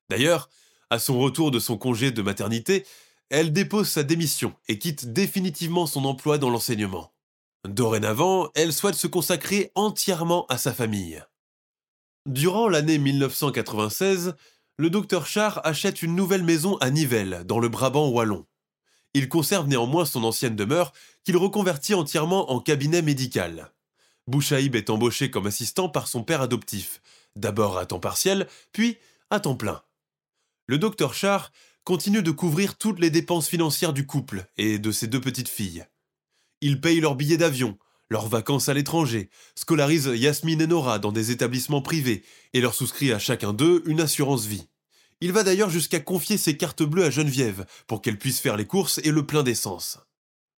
[0.09, 0.49] D'ailleurs,
[0.89, 2.85] à son retour de son congé de maternité,
[3.29, 7.11] elle dépose sa démission et quitte définitivement son emploi dans l'enseignement.
[7.67, 11.21] Dorénavant, elle souhaite se consacrer entièrement à sa famille.
[12.25, 14.35] Durant l'année 1996,
[14.77, 18.45] le docteur Char achète une nouvelle maison à Nivelles, dans le Brabant wallon.
[19.13, 23.73] Il conserve néanmoins son ancienne demeure, qu'il reconvertit entièrement en cabinet médical.
[24.27, 27.01] Bouchaïb est embauché comme assistant par son père adoptif,
[27.35, 28.97] d'abord à temps partiel, puis
[29.29, 29.81] à temps plein.
[30.67, 31.51] Le docteur Char
[31.83, 35.85] continue de couvrir toutes les dépenses financières du couple et de ses deux petites filles.
[36.61, 37.77] Il paye leurs billets d'avion,
[38.09, 43.11] leurs vacances à l'étranger, scolarise Yasmine et Nora dans des établissements privés et leur souscrit
[43.11, 44.67] à chacun d'eux une assurance vie.
[45.19, 48.65] Il va d'ailleurs jusqu'à confier ses cartes bleues à Geneviève pour qu'elle puisse faire les
[48.65, 49.99] courses et le plein d'essence.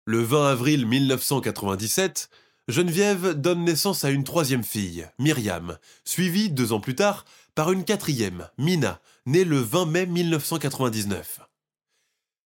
[0.05, 2.29] Le 20 avril 1997,
[2.69, 7.85] Geneviève donne naissance à une troisième fille, Myriam, suivie deux ans plus tard par une
[7.85, 11.41] quatrième, Mina, née le 20 mai 1999.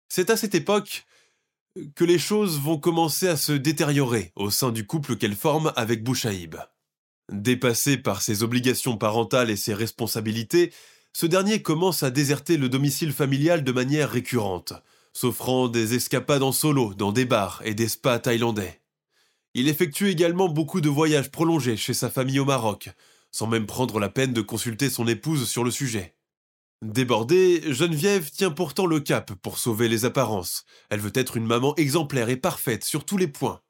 [0.09, 1.05] C'est à cette époque
[1.95, 6.03] que les choses vont commencer à se détériorer au sein du couple qu'elle forme avec
[6.03, 6.55] Bouchaïb.
[7.31, 10.73] Dépassé par ses obligations parentales et ses responsabilités,
[11.13, 14.73] ce dernier commence à déserter le domicile familial de manière récurrente,
[15.13, 18.81] s'offrant des escapades en solo dans des bars et des spas thaïlandais.
[19.53, 22.89] Il effectue également beaucoup de voyages prolongés chez sa famille au Maroc,
[23.31, 26.15] sans même prendre la peine de consulter son épouse sur le sujet.
[26.81, 30.63] Débordée, Geneviève tient pourtant le cap pour sauver les apparences.
[30.89, 33.61] Elle veut être une maman exemplaire et parfaite sur tous les points.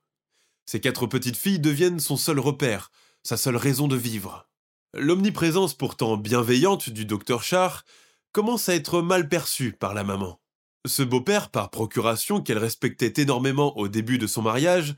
[0.67, 2.91] Ses quatre petites filles deviennent son seul repère,
[3.23, 4.47] sa seule raison de vivre.
[4.93, 7.83] L'omniprésence pourtant bienveillante du docteur Char
[8.31, 10.39] commence à être mal perçue par la maman.
[10.85, 14.95] Ce beau-père, par procuration qu'elle respectait énormément au début de son mariage,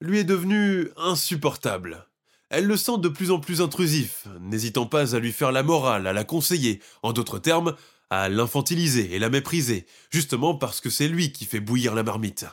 [0.00, 2.06] lui est devenu insupportable.
[2.50, 6.08] Elle le sent de plus en plus intrusif, n'hésitant pas à lui faire la morale,
[6.08, 7.76] à la conseiller, en d'autres termes,
[8.10, 12.46] à l'infantiliser et la mépriser, justement parce que c'est lui qui fait bouillir la marmite.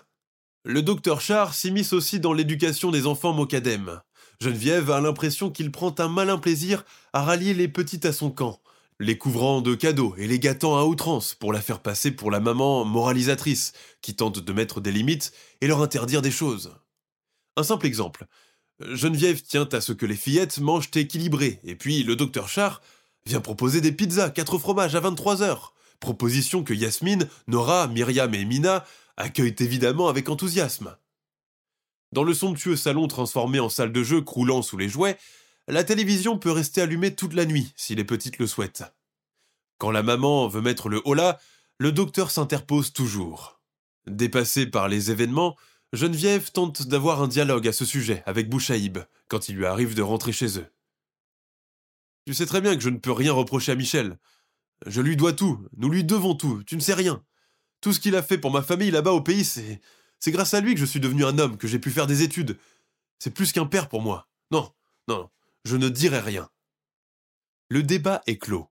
[0.63, 3.99] Le docteur Char s'immisce aussi dans l'éducation des enfants mocadèmes.
[4.39, 8.61] Geneviève a l'impression qu'il prend un malin plaisir à rallier les petites à son camp,
[8.99, 12.39] les couvrant de cadeaux et les gâtant à outrance pour la faire passer pour la
[12.39, 15.31] maman moralisatrice qui tente de mettre des limites
[15.61, 16.75] et leur interdire des choses.
[17.55, 18.27] Un simple exemple,
[18.79, 22.81] Geneviève tient à ce que les fillettes mangent équilibré, et puis le docteur Char
[23.25, 25.73] vient proposer des pizzas, quatre fromages à 23 heures.
[25.99, 28.85] Proposition que Yasmine, Nora, Myriam et Mina
[29.17, 30.95] accueillent évidemment avec enthousiasme.
[32.13, 35.17] Dans le somptueux salon transformé en salle de jeu croulant sous les jouets,
[35.67, 38.83] la télévision peut rester allumée toute la nuit si les petites le souhaitent.
[39.79, 41.39] Quand la maman veut mettre le holà,
[41.79, 43.59] le docteur s'interpose toujours.
[44.05, 45.57] Dépassé par les événements,
[45.93, 50.01] Geneviève tente d'avoir un dialogue à ce sujet avec Bouchaïb quand il lui arrive de
[50.01, 50.67] rentrer chez eux.
[52.25, 54.17] Tu sais très bien que je ne peux rien reprocher à Michel.
[54.85, 57.23] Je lui dois tout, nous lui devons tout, tu ne sais rien.
[57.79, 59.81] Tout ce qu'il a fait pour ma famille là-bas au pays, c'est.
[60.19, 62.23] C'est grâce à lui que je suis devenu un homme, que j'ai pu faire des
[62.23, 62.57] études.
[63.19, 64.27] C'est plus qu'un père pour moi.
[64.51, 64.73] Non,
[65.07, 65.29] non,
[65.63, 66.49] je ne dirai rien.
[67.69, 68.67] Le débat est clos.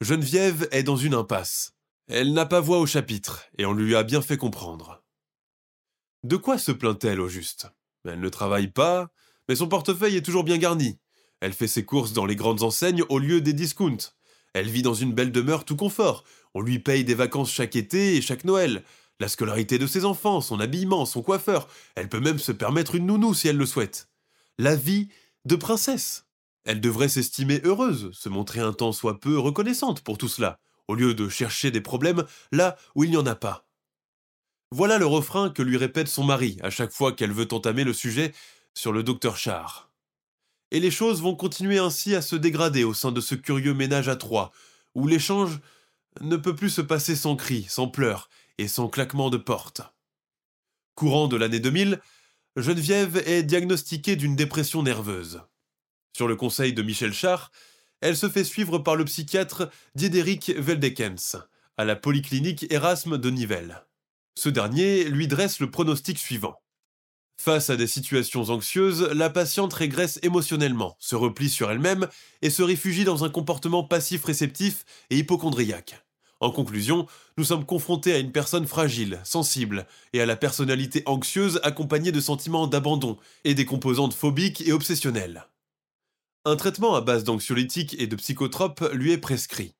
[0.00, 1.72] Geneviève est dans une impasse.
[2.06, 5.02] Elle n'a pas voix au chapitre, et on lui a bien fait comprendre.
[6.22, 7.68] De quoi se plaint-elle au juste?
[8.04, 9.08] Elle ne travaille pas,
[9.48, 10.98] mais son portefeuille est toujours bien garni.
[11.40, 14.12] Elle fait ses courses dans les grandes enseignes au lieu des discounts.
[14.52, 16.24] Elle vit dans une belle demeure tout confort.
[16.54, 18.84] On lui paye des vacances chaque été et chaque Noël.
[19.18, 21.68] La scolarité de ses enfants, son habillement, son coiffeur.
[21.94, 24.08] Elle peut même se permettre une nounou si elle le souhaite.
[24.58, 25.08] La vie
[25.46, 26.26] de princesse.
[26.64, 30.94] Elle devrait s'estimer heureuse, se montrer un temps soit peu reconnaissante pour tout cela, au
[30.94, 33.69] lieu de chercher des problèmes là où il n'y en a pas.
[34.72, 37.92] Voilà le refrain que lui répète son mari à chaque fois qu'elle veut entamer le
[37.92, 38.32] sujet
[38.72, 39.90] sur le docteur Char.
[40.70, 44.08] Et les choses vont continuer ainsi à se dégrader au sein de ce curieux ménage
[44.08, 44.52] à trois,
[44.94, 45.58] où l'échange
[46.20, 49.82] ne peut plus se passer sans cris, sans pleurs et sans claquement de porte.
[50.94, 52.00] Courant de l'année 2000,
[52.54, 55.42] Geneviève est diagnostiquée d'une dépression nerveuse.
[56.16, 57.50] Sur le conseil de Michel Char,
[58.00, 61.38] elle se fait suivre par le psychiatre Diederik Veldekens,
[61.76, 63.84] à la polyclinique Erasme de Nivelles.
[64.40, 66.62] Ce dernier lui dresse le pronostic suivant.
[67.38, 72.08] Face à des situations anxieuses, la patiente régresse émotionnellement, se replie sur elle-même
[72.40, 76.02] et se réfugie dans un comportement passif-réceptif et hypochondriaque.
[76.40, 81.60] En conclusion, nous sommes confrontés à une personne fragile, sensible, et à la personnalité anxieuse
[81.62, 85.44] accompagnée de sentiments d'abandon et des composantes phobiques et obsessionnelles.
[86.46, 89.74] Un traitement à base d'anxiolytiques et de psychotropes lui est prescrit.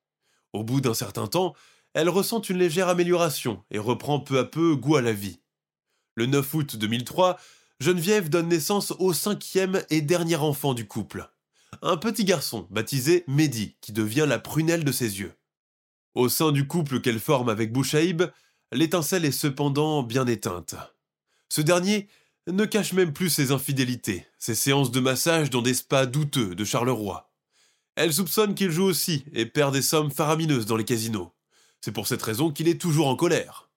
[0.53, 1.55] Au bout d'un certain temps,
[1.93, 5.39] elle ressent une légère amélioration et reprend peu à peu goût à la vie.
[6.15, 7.37] Le 9 août 2003,
[7.79, 11.29] Geneviève donne naissance au cinquième et dernier enfant du couple.
[11.81, 15.33] Un petit garçon baptisé Mehdi qui devient la prunelle de ses yeux.
[16.13, 18.23] Au sein du couple qu'elle forme avec Bouchaïb,
[18.71, 20.75] l'étincelle est cependant bien éteinte.
[21.49, 22.07] Ce dernier
[22.47, 26.65] ne cache même plus ses infidélités, ses séances de massage dans des spas douteux de
[26.65, 27.31] Charleroi.
[27.95, 31.33] Elle soupçonne qu'il joue aussi et perd des sommes faramineuses dans les casinos.
[31.81, 33.69] C'est pour cette raison qu'il est toujours en colère.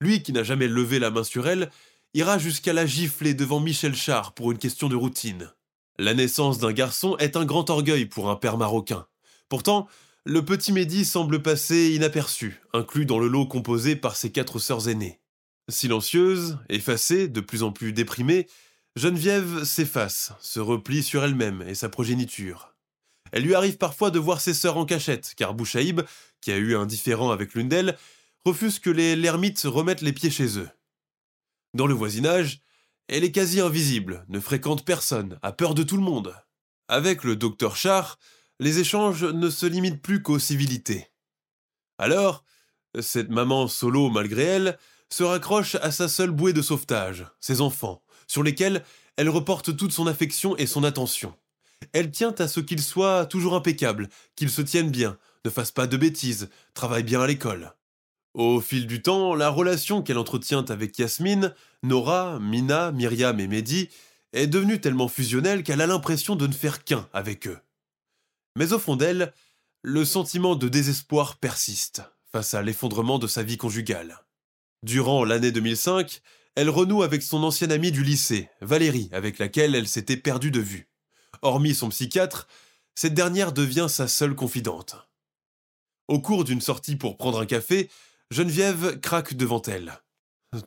[0.00, 1.70] Lui, qui n'a jamais levé la main sur elle,
[2.14, 5.52] ira jusqu'à la gifler devant Michel Char pour une question de routine.
[5.98, 9.06] La naissance d'un garçon est un grand orgueil pour un père marocain.
[9.48, 9.88] Pourtant,
[10.24, 14.88] le petit Mehdi semble passer inaperçu, inclus dans le lot composé par ses quatre sœurs
[14.88, 15.20] aînées.
[15.68, 18.46] Silencieuse, effacée, de plus en plus déprimée,
[18.96, 22.69] Geneviève s'efface, se replie sur elle-même et sa progéniture.
[23.32, 26.02] Elle lui arrive parfois de voir ses sœurs en cachette, car Bouchaïb,
[26.40, 27.96] qui a eu un différend avec l'une d'elles,
[28.44, 30.68] refuse que les lermites remettent les pieds chez eux.
[31.74, 32.62] Dans le voisinage,
[33.08, 36.34] elle est quasi invisible, ne fréquente personne, a peur de tout le monde.
[36.88, 38.18] Avec le docteur Char,
[38.58, 41.08] les échanges ne se limitent plus qu'aux civilités.
[41.98, 42.44] Alors,
[43.00, 44.78] cette maman solo malgré elle
[45.10, 48.84] se raccroche à sa seule bouée de sauvetage, ses enfants, sur lesquels
[49.16, 51.34] elle reporte toute son affection et son attention.
[51.92, 55.86] Elle tient à ce qu'ils soient toujours impeccables, qu'ils se tiennent bien, ne fassent pas
[55.86, 57.74] de bêtises, travaillent bien à l'école.
[58.34, 63.88] Au fil du temps, la relation qu'elle entretient avec Yasmine, Nora, Mina, Myriam et Mehdi
[64.32, 67.58] est devenue tellement fusionnelle qu'elle a l'impression de ne faire qu'un avec eux.
[68.56, 69.32] Mais au fond d'elle,
[69.82, 74.20] le sentiment de désespoir persiste face à l'effondrement de sa vie conjugale.
[74.82, 76.20] Durant l'année 2005,
[76.54, 80.60] elle renoue avec son ancienne amie du lycée, Valérie, avec laquelle elle s'était perdue de
[80.60, 80.89] vue.
[81.42, 82.46] Hormis son psychiatre,
[82.94, 84.96] cette dernière devient sa seule confidente.
[86.08, 87.90] Au cours d'une sortie pour prendre un café,
[88.30, 90.00] Geneviève craque devant elle.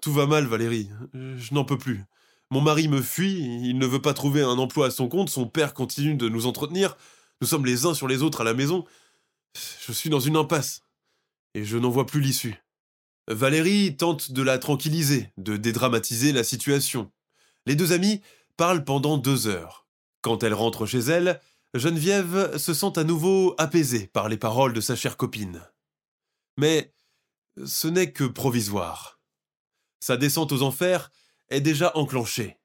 [0.01, 0.89] Tout va mal, Valérie.
[1.13, 2.05] Je n'en peux plus.
[2.49, 5.47] Mon mari me fuit, il ne veut pas trouver un emploi à son compte, son
[5.47, 6.97] père continue de nous entretenir,
[7.41, 8.85] nous sommes les uns sur les autres à la maison.
[9.85, 10.83] Je suis dans une impasse,
[11.55, 12.63] et je n'en vois plus l'issue.
[13.27, 17.11] Valérie tente de la tranquilliser, de dédramatiser la situation.
[17.65, 18.21] Les deux amis
[18.55, 19.82] parlent pendant deux heures.
[20.23, 21.41] Quand elle rentre chez elle,
[21.73, 25.61] Geneviève se sent à nouveau apaisée par les paroles de sa chère copine.
[26.57, 26.93] Mais
[27.65, 29.19] ce n'est que provisoire.
[29.99, 31.11] Sa descente aux enfers
[31.49, 32.57] est déjà enclenchée.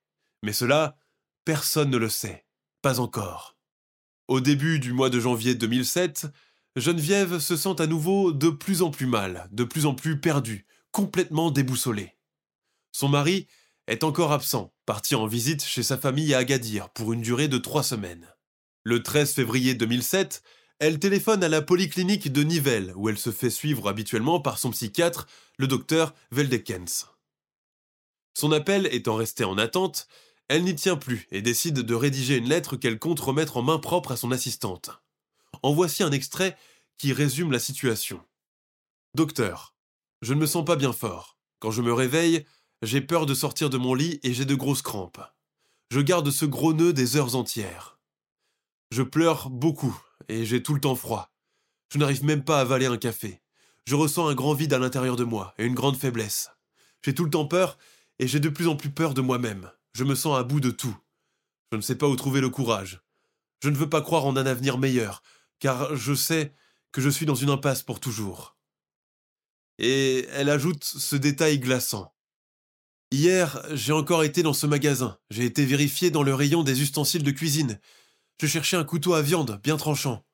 [0.44, 0.96] Mais cela,
[1.44, 2.46] personne ne le sait.
[2.80, 3.56] Pas encore.
[4.28, 6.28] Au début du mois de janvier 2007,
[6.76, 10.64] Geneviève se sent à nouveau de plus en plus mal, de plus en plus perdue,
[10.92, 12.16] complètement déboussolée.
[12.92, 13.48] Son mari
[13.88, 17.56] est encore absent, parti en visite chez sa famille à Agadir pour une durée de
[17.56, 18.28] trois semaines.
[18.84, 20.42] Le 13 février 2007,
[20.78, 24.70] elle téléphone à la polyclinique de Nivelles, où elle se fait suivre habituellement par son
[24.70, 27.06] psychiatre, le docteur Veldekens.
[28.34, 30.06] Son appel étant resté en attente,
[30.48, 33.78] elle n'y tient plus et décide de rédiger une lettre qu'elle compte remettre en main
[33.78, 34.90] propre à son assistante.
[35.62, 36.56] En voici un extrait
[36.98, 38.20] qui résume la situation.
[39.14, 39.74] Docteur,
[40.20, 41.38] je ne me sens pas bien fort.
[41.58, 42.44] Quand je me réveille,
[42.82, 45.20] j'ai peur de sortir de mon lit et j'ai de grosses crampes.
[45.90, 47.98] Je garde ce gros nœud des heures entières.
[48.90, 51.32] Je pleure beaucoup et j'ai tout le temps froid.
[51.92, 53.40] Je n'arrive même pas à avaler un café.
[53.86, 56.50] Je ressens un grand vide à l'intérieur de moi et une grande faiblesse.
[57.04, 57.78] J'ai tout le temps peur
[58.18, 59.70] et j'ai de plus en plus peur de moi-même.
[59.94, 60.96] Je me sens à bout de tout.
[61.72, 63.02] Je ne sais pas où trouver le courage.
[63.62, 65.22] Je ne veux pas croire en un avenir meilleur,
[65.58, 66.54] car je sais
[66.92, 68.56] que je suis dans une impasse pour toujours.
[69.78, 72.14] Et elle ajoute ce détail glaçant.
[73.10, 75.18] Hier, j'ai encore été dans ce magasin.
[75.30, 77.80] J'ai été vérifié dans le rayon des ustensiles de cuisine.
[78.40, 80.24] Je cherchais un couteau à viande bien tranchant.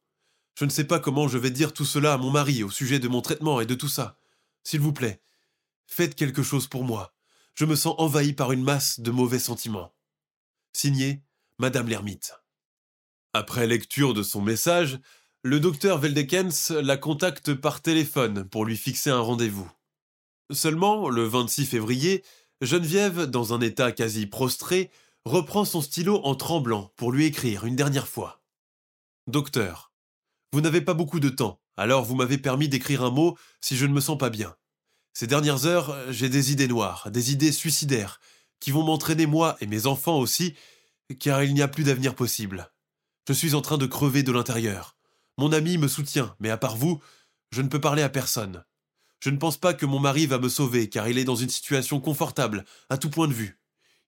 [0.58, 2.98] Je ne sais pas comment je vais dire tout cela à mon mari au sujet
[2.98, 4.18] de mon traitement et de tout ça.
[4.64, 5.20] S'il vous plaît,
[5.86, 7.14] faites quelque chose pour moi
[7.54, 9.94] je me sens envahi par une masse de mauvais sentiments.
[10.72, 11.22] Signé
[11.58, 12.34] Madame l'ermite.
[13.32, 14.98] Après lecture de son message,
[15.42, 19.70] le docteur Veldekens la contacte par téléphone pour lui fixer un rendez-vous.
[20.50, 22.24] Seulement, le 26 février,
[22.60, 24.90] Geneviève, dans un état quasi prostré,
[25.24, 28.42] reprend son stylo en tremblant pour lui écrire une dernière fois.
[29.26, 29.92] Docteur,
[30.52, 33.86] vous n'avez pas beaucoup de temps, alors vous m'avez permis d'écrire un mot si je
[33.86, 34.54] ne me sens pas bien.
[35.14, 38.20] Ces dernières heures, j'ai des idées noires, des idées suicidaires,
[38.60, 40.54] qui vont m'entraîner moi et mes enfants aussi,
[41.18, 42.70] car il n'y a plus d'avenir possible.
[43.28, 44.96] Je suis en train de crever de l'intérieur.
[45.38, 47.02] Mon ami me soutient, mais à part vous,
[47.50, 48.64] je ne peux parler à personne.
[49.24, 51.48] Je ne pense pas que mon mari va me sauver, car il est dans une
[51.48, 53.58] situation confortable, à tout point de vue.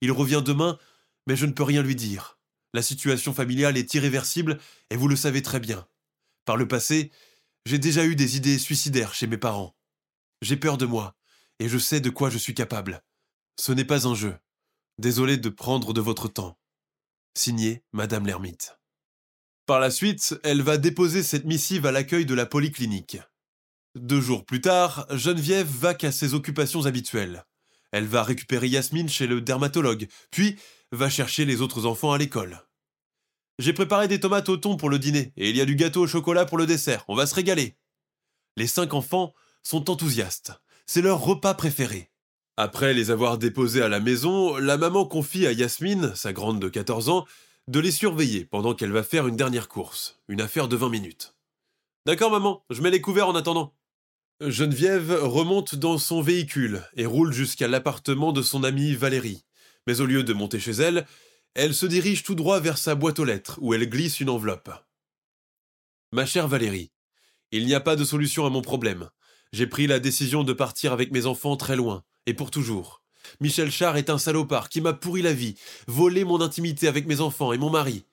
[0.02, 0.78] Il revient demain,
[1.26, 2.38] mais je ne peux rien lui dire.
[2.74, 4.58] La situation familiale est irréversible,
[4.90, 5.88] et vous le savez très bien.
[6.44, 7.10] Par le passé,
[7.64, 9.74] j'ai déjà eu des idées suicidaires chez mes parents.
[10.42, 11.16] J'ai peur de moi,
[11.60, 13.02] et je sais de quoi je suis capable.
[13.58, 14.36] Ce n'est pas un jeu.
[14.98, 16.58] Désolé de prendre de votre temps.
[17.32, 18.76] Signé Madame l'ermite.
[19.64, 23.16] Par la suite, elle va déposer cette missive à l'accueil de la polyclinique.
[23.96, 27.46] Deux jours plus tard, Geneviève va qu'à ses occupations habituelles.
[27.92, 30.56] Elle va récupérer Yasmine chez le dermatologue, puis
[30.92, 32.60] va chercher les autres enfants à l'école.
[33.58, 36.02] J'ai préparé des tomates au thon pour le dîner, et il y a du gâteau
[36.02, 37.06] au chocolat pour le dessert.
[37.08, 37.78] On va se régaler.
[38.58, 39.32] Les cinq enfants
[39.62, 40.52] sont enthousiastes.
[40.84, 42.10] C'est leur repas préféré.
[42.58, 46.68] Après les avoir déposés à la maison, la maman confie à Yasmine, sa grande de
[46.68, 47.24] 14 ans,
[47.66, 51.34] de les surveiller pendant qu'elle va faire une dernière course, une affaire de 20 minutes.
[52.04, 53.75] D'accord maman, je mets les couverts en attendant.
[54.42, 59.46] Geneviève remonte dans son véhicule et roule jusqu'à l'appartement de son amie Valérie.
[59.86, 61.06] Mais au lieu de monter chez elle,
[61.54, 64.68] elle se dirige tout droit vers sa boîte aux lettres où elle glisse une enveloppe.
[66.12, 66.90] Ma chère Valérie,
[67.50, 69.08] il n'y a pas de solution à mon problème.
[69.54, 73.02] J'ai pris la décision de partir avec mes enfants très loin, et pour toujours.
[73.40, 77.22] Michel Char est un salopard qui m'a pourri la vie, volé mon intimité avec mes
[77.22, 78.04] enfants et mon mari.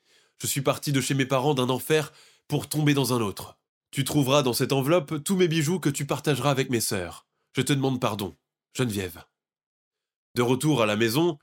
[0.42, 2.14] Je suis parti de chez mes parents d'un enfer
[2.48, 3.58] pour tomber dans un autre.
[3.94, 7.28] Tu trouveras dans cette enveloppe tous mes bijoux que tu partageras avec mes sœurs.
[7.56, 8.36] Je te demande pardon,
[8.76, 9.24] Geneviève.
[10.34, 11.38] De retour à la maison,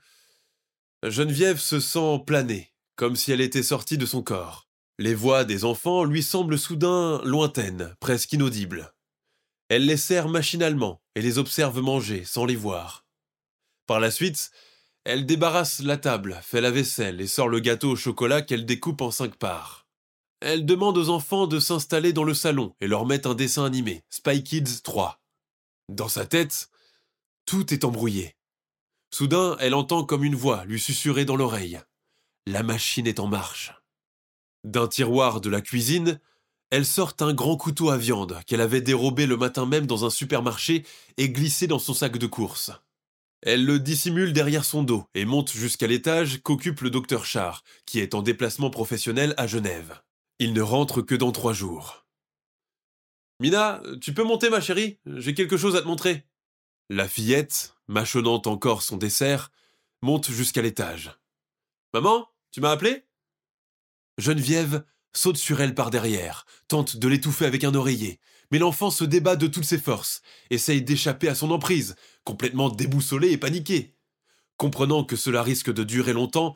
[1.01, 4.67] Geneviève se sent planer, comme si elle était sortie de son corps.
[4.99, 8.93] Les voix des enfants lui semblent soudain lointaines, presque inaudibles.
[9.69, 13.05] Elle les sert machinalement et les observe manger sans les voir.
[13.87, 14.51] Par la suite,
[15.05, 19.01] elle débarrasse la table, fait la vaisselle et sort le gâteau au chocolat qu'elle découpe
[19.01, 19.80] en cinq parts.
[20.41, 24.03] Elle demande aux enfants de s'installer dans le salon et leur met un dessin animé,
[24.09, 25.21] Spy Kids 3.
[25.87, 26.71] Dans sa tête,
[27.45, 28.35] tout est embrouillé.
[29.13, 31.79] Soudain, elle entend comme une voix lui susurrer dans l'oreille.
[32.47, 33.71] La machine est en marche.
[34.63, 36.19] D'un tiroir de la cuisine,
[36.71, 40.09] elle sort un grand couteau à viande qu'elle avait dérobé le matin même dans un
[40.09, 40.85] supermarché
[41.17, 42.71] et glissé dans son sac de course.
[43.43, 47.99] Elle le dissimule derrière son dos et monte jusqu'à l'étage qu'occupe le docteur Char, qui
[47.99, 50.01] est en déplacement professionnel à Genève.
[50.43, 52.07] Il ne rentre que dans trois jours.
[53.39, 56.25] Mina, tu peux monter ma chérie J'ai quelque chose à te montrer.
[56.89, 59.51] La fillette, mâchonnant encore son dessert,
[60.01, 61.11] monte jusqu'à l'étage.
[61.93, 63.05] Maman, tu m'as appelé?
[64.17, 64.83] Geneviève
[65.13, 68.19] saute sur elle par derrière, tente de l'étouffer avec un oreiller,
[68.49, 73.29] mais l'enfant se débat de toutes ses forces, essaye d'échapper à son emprise, complètement déboussolé
[73.29, 73.93] et paniqué.
[74.57, 76.55] Comprenant que cela risque de durer longtemps,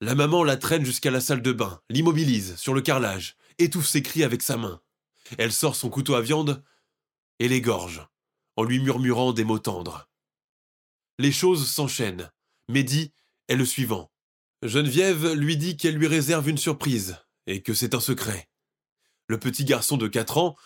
[0.00, 4.02] la maman la traîne jusqu'à la salle de bain, l'immobilise sur le carrelage, étouffe ses
[4.02, 4.80] cris avec sa main.
[5.36, 6.62] Elle sort son couteau à viande
[7.38, 8.06] et l'égorge,
[8.56, 10.08] en lui murmurant des mots tendres.
[11.18, 12.30] Les choses s'enchaînent.
[12.68, 13.12] Mehdi
[13.48, 14.10] est le suivant.
[14.62, 18.48] Geneviève lui dit qu'elle lui réserve une surprise, et que c'est un secret.
[19.26, 20.56] Le petit garçon de quatre ans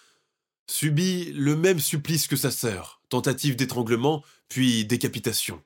[0.68, 5.62] subit le même supplice que sa sœur, tentative d'étranglement, puis décapitation.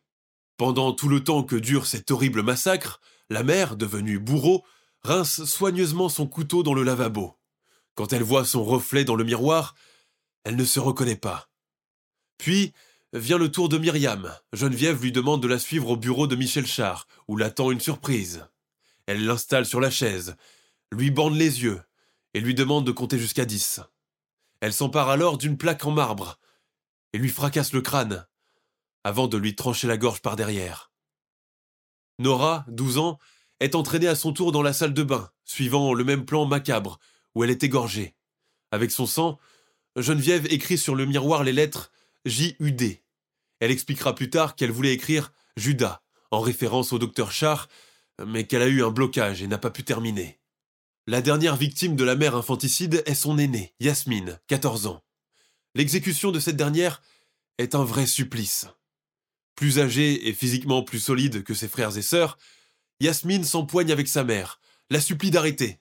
[0.56, 3.00] Pendant tout le temps que dure cet horrible massacre,
[3.30, 4.64] la mère, devenue bourreau,
[5.02, 7.36] rince soigneusement son couteau dans le lavabo.
[7.94, 9.74] Quand elle voit son reflet dans le miroir,
[10.44, 11.48] elle ne se reconnaît pas.
[12.38, 12.72] Puis
[13.12, 14.32] vient le tour de Myriam.
[14.52, 18.46] Geneviève lui demande de la suivre au bureau de Michel Char, où l'attend une surprise.
[19.06, 20.36] Elle l'installe sur la chaise,
[20.92, 21.80] lui bande les yeux
[22.34, 23.80] et lui demande de compter jusqu'à dix.
[24.60, 26.38] Elle s'empare alors d'une plaque en marbre
[27.12, 28.26] et lui fracasse le crâne
[29.04, 30.90] avant de lui trancher la gorge par derrière.
[32.18, 33.18] Nora, douze ans,
[33.60, 36.98] est entraînée à son tour dans la salle de bain, suivant le même plan macabre
[37.34, 38.14] où elle est égorgée.
[38.70, 39.38] Avec son sang,
[39.96, 41.92] Geneviève écrit sur le miroir les lettres
[42.24, 43.02] J-U-D.
[43.60, 47.68] Elle expliquera plus tard qu'elle voulait écrire Judas, en référence au docteur Char,
[48.24, 50.40] mais qu'elle a eu un blocage et n'a pas pu terminer.
[51.06, 55.02] La dernière victime de la mère infanticide est son aînée, Yasmine, 14 ans.
[55.74, 57.00] L'exécution de cette dernière
[57.58, 58.66] est un vrai supplice.
[59.56, 62.38] Plus âgée et physiquement plus solide que ses frères et sœurs,
[63.00, 65.80] Yasmine s'empoigne avec sa mère, la supplie d'arrêter.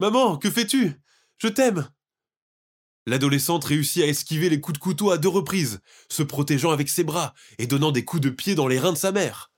[0.00, 1.00] Maman, que fais-tu?
[1.38, 1.90] Je t'aime
[3.06, 5.80] L'adolescente réussit à esquiver les coups de couteau à deux reprises,
[6.10, 8.98] se protégeant avec ses bras et donnant des coups de pied dans les reins de
[8.98, 9.50] sa mère.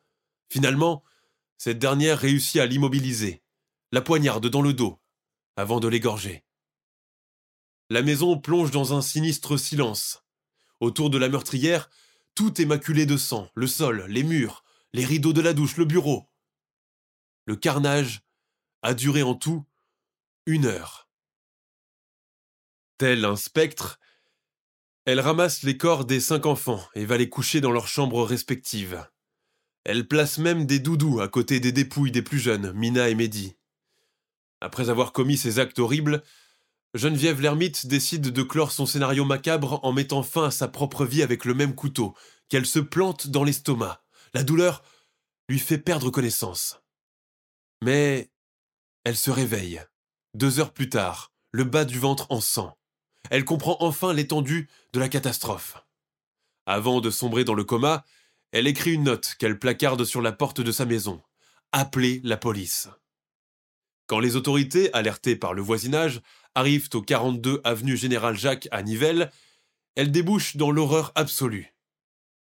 [0.48, 1.02] Finalement,
[1.58, 3.42] cette dernière réussit à l'immobiliser
[3.92, 4.98] la poignarde dans le dos,
[5.56, 6.44] avant de l'égorger.
[7.90, 10.24] La maison plonge dans un sinistre silence.
[10.80, 11.90] Autour de la meurtrière,
[12.34, 15.84] tout est maculé de sang, le sol, les murs, les rideaux de la douche, le
[15.84, 16.30] bureau.
[17.44, 18.22] Le carnage
[18.82, 19.64] a duré en tout
[20.46, 21.08] une heure.
[22.98, 23.98] Tel un spectre,
[25.04, 29.04] elle ramasse les corps des cinq enfants et va les coucher dans leurs chambres respectives.
[29.84, 33.56] Elle place même des doudous à côté des dépouilles des plus jeunes, Mina et Mehdi.
[34.60, 36.22] Après avoir commis ces actes horribles,
[36.95, 41.22] Geneviève l'ermite décide de clore son scénario macabre en mettant fin à sa propre vie
[41.22, 42.14] avec le même couteau,
[42.49, 44.03] qu'elle se plante dans l'estomac.
[44.34, 44.82] La douleur
[45.49, 46.82] lui fait perdre connaissance.
[47.82, 48.30] Mais
[49.05, 49.82] elle se réveille.
[50.34, 52.76] Deux heures plus tard, le bas du ventre en sang.
[53.30, 55.82] Elle comprend enfin l'étendue de la catastrophe.
[56.66, 58.05] Avant de sombrer dans le coma,
[58.53, 61.22] elle écrit une note qu'elle placarde sur la porte de sa maison.
[61.72, 62.88] Appelez la police.
[64.07, 66.20] Quand les autorités, alertées par le voisinage,
[66.55, 69.30] arrivent au 42 avenue Général Jacques à Nivelles,
[69.94, 71.74] elles débouchent dans l'horreur absolue.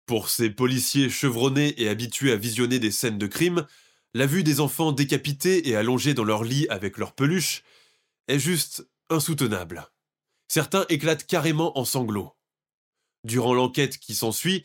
[0.05, 3.65] Pour ces policiers chevronnés et habitués à visionner des scènes de crime,
[4.13, 7.63] la vue des enfants décapités et allongés dans leur lit avec leurs peluches
[8.27, 9.89] est juste insoutenable.
[10.47, 12.33] Certains éclatent carrément en sanglots.
[13.23, 14.63] Durant l'enquête qui s'ensuit,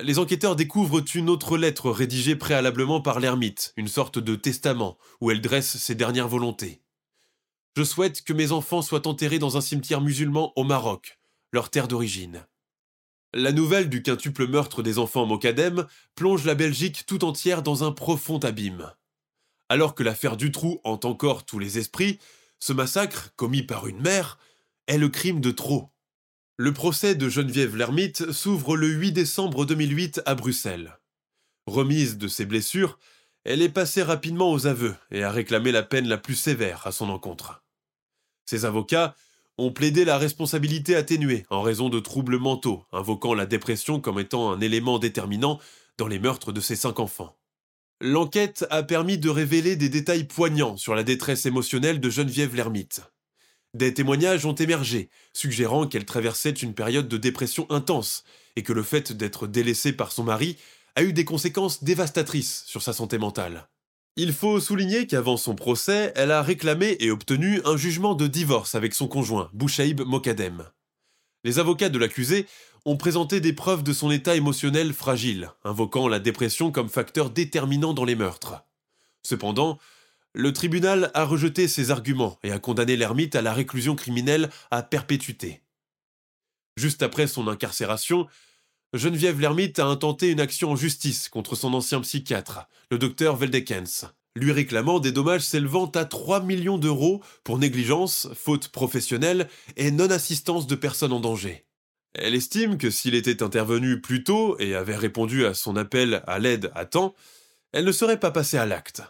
[0.00, 5.30] les enquêteurs découvrent une autre lettre rédigée préalablement par l'ermite, une sorte de testament, où
[5.30, 6.83] elle dresse ses dernières volontés.
[7.76, 11.18] Je souhaite que mes enfants soient enterrés dans un cimetière musulman au Maroc,
[11.52, 12.46] leur terre d'origine.
[13.32, 17.90] La nouvelle du quintuple meurtre des enfants Mokadem plonge la Belgique tout entière dans un
[17.90, 18.92] profond abîme.
[19.68, 22.20] Alors que l'affaire Dutroux hante encore tous les esprits,
[22.60, 24.38] ce massacre, commis par une mère,
[24.86, 25.90] est le crime de trop.
[26.56, 31.00] Le procès de Geneviève Lermite s'ouvre le 8 décembre 2008 à Bruxelles.
[31.66, 33.00] Remise de ses blessures,
[33.42, 36.92] elle est passée rapidement aux aveux et a réclamé la peine la plus sévère à
[36.92, 37.63] son encontre.
[38.46, 39.14] Ses avocats
[39.58, 44.50] ont plaidé la responsabilité atténuée en raison de troubles mentaux, invoquant la dépression comme étant
[44.50, 45.60] un élément déterminant
[45.96, 47.36] dans les meurtres de ses cinq enfants.
[48.00, 53.02] L'enquête a permis de révéler des détails poignants sur la détresse émotionnelle de Geneviève Lermite.
[53.74, 58.24] Des témoignages ont émergé, suggérant qu'elle traversait une période de dépression intense
[58.56, 60.56] et que le fait d'être délaissée par son mari
[60.96, 63.68] a eu des conséquences dévastatrices sur sa santé mentale.
[64.16, 68.76] Il faut souligner qu'avant son procès, elle a réclamé et obtenu un jugement de divorce
[68.76, 70.70] avec son conjoint, Bouchaïb Mokadem.
[71.42, 72.46] Les avocats de l'accusé
[72.84, 77.92] ont présenté des preuves de son état émotionnel fragile, invoquant la dépression comme facteur déterminant
[77.92, 78.64] dans les meurtres.
[79.24, 79.80] Cependant,
[80.32, 84.84] le tribunal a rejeté ces arguments et a condamné l'ermite à la réclusion criminelle à
[84.84, 85.62] perpétuité.
[86.76, 88.28] Juste après son incarcération,
[88.94, 94.04] Geneviève Lermite a intenté une action en justice contre son ancien psychiatre, le docteur Veldekens,
[94.36, 100.68] lui réclamant des dommages s'élevant à 3 millions d'euros pour négligence, faute professionnelle et non-assistance
[100.68, 101.64] de personnes en danger.
[102.14, 106.38] Elle estime que s'il était intervenu plus tôt et avait répondu à son appel à
[106.38, 107.16] l'aide à temps,
[107.72, 109.02] elle ne serait pas passée à l'acte.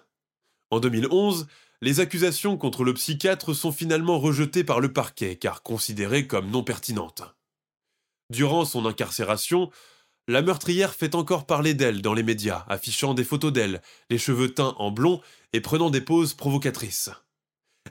[0.71, 1.47] En 2011,
[1.83, 6.65] les accusations contre le psychiatre sont finalement rejetées par le parquet car considérées comme non
[6.65, 7.35] pertinentes.
[8.35, 9.71] Durant son incarcération,
[10.27, 13.81] la meurtrière fait encore parler d'elle dans les médias, affichant des photos d'elle,
[14.11, 15.21] les cheveux teints en blond
[15.53, 17.11] et prenant des poses provocatrices.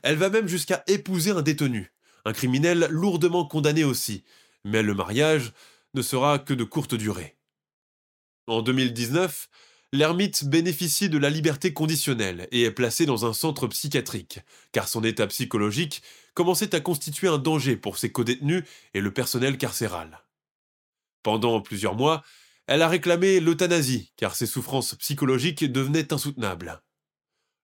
[0.02, 1.94] Elle va même jusqu'à épouser un détenu,
[2.26, 4.26] un criminel lourdement condamné aussi,
[4.66, 5.54] mais le mariage
[5.94, 7.38] ne sera que de courte durée.
[8.48, 9.48] En 2019,
[9.94, 14.42] l'ermite bénéficie de la liberté conditionnelle et est placé dans un centre psychiatrique,
[14.74, 19.58] car son état psychologique commençait à constituer un danger pour ses codétenus et le personnel
[19.58, 20.23] carcéral.
[21.24, 22.24] Pendant plusieurs mois,
[22.68, 26.82] elle a réclamé l'euthanasie, car ses souffrances psychologiques devenaient insoutenables.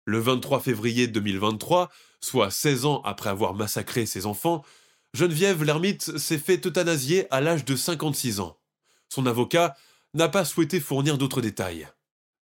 [0.05, 1.89] Le 23 février 2023,
[2.21, 4.63] soit 16 ans après avoir massacré ses enfants,
[5.13, 8.57] Geneviève Lermite s'est fait euthanasier à l'âge de 56 ans.
[9.09, 9.75] Son avocat
[10.13, 11.87] n'a pas souhaité fournir d'autres détails.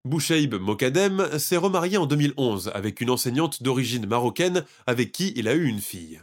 [0.05, 5.55] Boucheib Mokadem s'est remarié en 2011 avec une enseignante d'origine marocaine avec qui il a
[5.55, 6.21] eu une fille.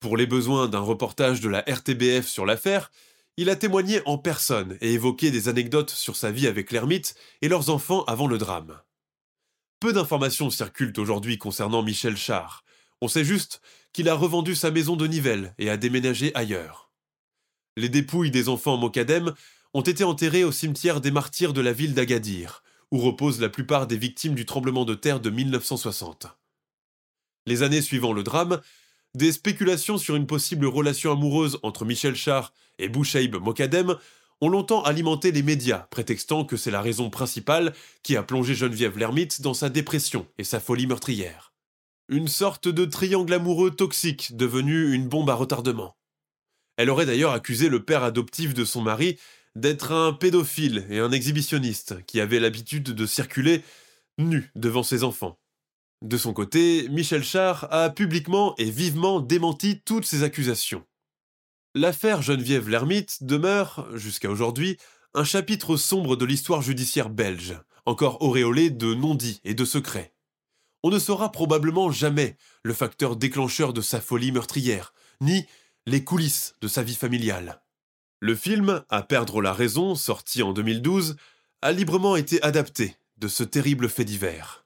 [0.00, 2.90] Pour les besoins d'un reportage de la RTBF sur l'affaire,
[3.36, 7.48] il a témoigné en personne et évoqué des anecdotes sur sa vie avec l'ermite et
[7.48, 8.80] leurs enfants avant le drame.
[9.80, 12.64] Peu d'informations circulent aujourd'hui concernant Michel Char.
[13.02, 13.60] On sait juste
[13.92, 16.90] qu'il a revendu sa maison de Nivelles et a déménagé ailleurs.
[17.76, 19.34] Les dépouilles des enfants Mokadem
[19.74, 23.86] ont été enterrées au cimetière des martyrs de la ville d'Agadir, où reposent la plupart
[23.86, 26.28] des victimes du tremblement de terre de 1960.
[27.44, 28.62] Les années suivant le drame,
[29.16, 33.96] des spéculations sur une possible relation amoureuse entre Michel Char et Bouchaïb Mokadem
[34.42, 38.98] ont longtemps alimenté les médias, prétextant que c'est la raison principale qui a plongé Geneviève
[38.98, 41.54] Lermite dans sa dépression et sa folie meurtrière.
[42.10, 45.96] Une sorte de triangle amoureux toxique devenu une bombe à retardement.
[46.76, 49.18] Elle aurait d'ailleurs accusé le père adoptif de son mari
[49.54, 53.62] d'être un pédophile et un exhibitionniste qui avait l'habitude de circuler
[54.18, 55.38] nu devant ses enfants.
[56.02, 60.84] De son côté, Michel Char a publiquement et vivement démenti toutes ces accusations.
[61.74, 64.76] L'affaire Geneviève Lermite demeure, jusqu'à aujourd'hui,
[65.14, 70.12] un chapitre sombre de l'histoire judiciaire belge, encore auréolé de non-dits et de secrets.
[70.82, 74.92] On ne saura probablement jamais le facteur déclencheur de sa folie meurtrière,
[75.22, 75.46] ni
[75.86, 77.62] les coulisses de sa vie familiale.
[78.20, 81.16] Le film À perdre la raison, sorti en 2012,
[81.62, 84.65] a librement été adapté de ce terrible fait divers.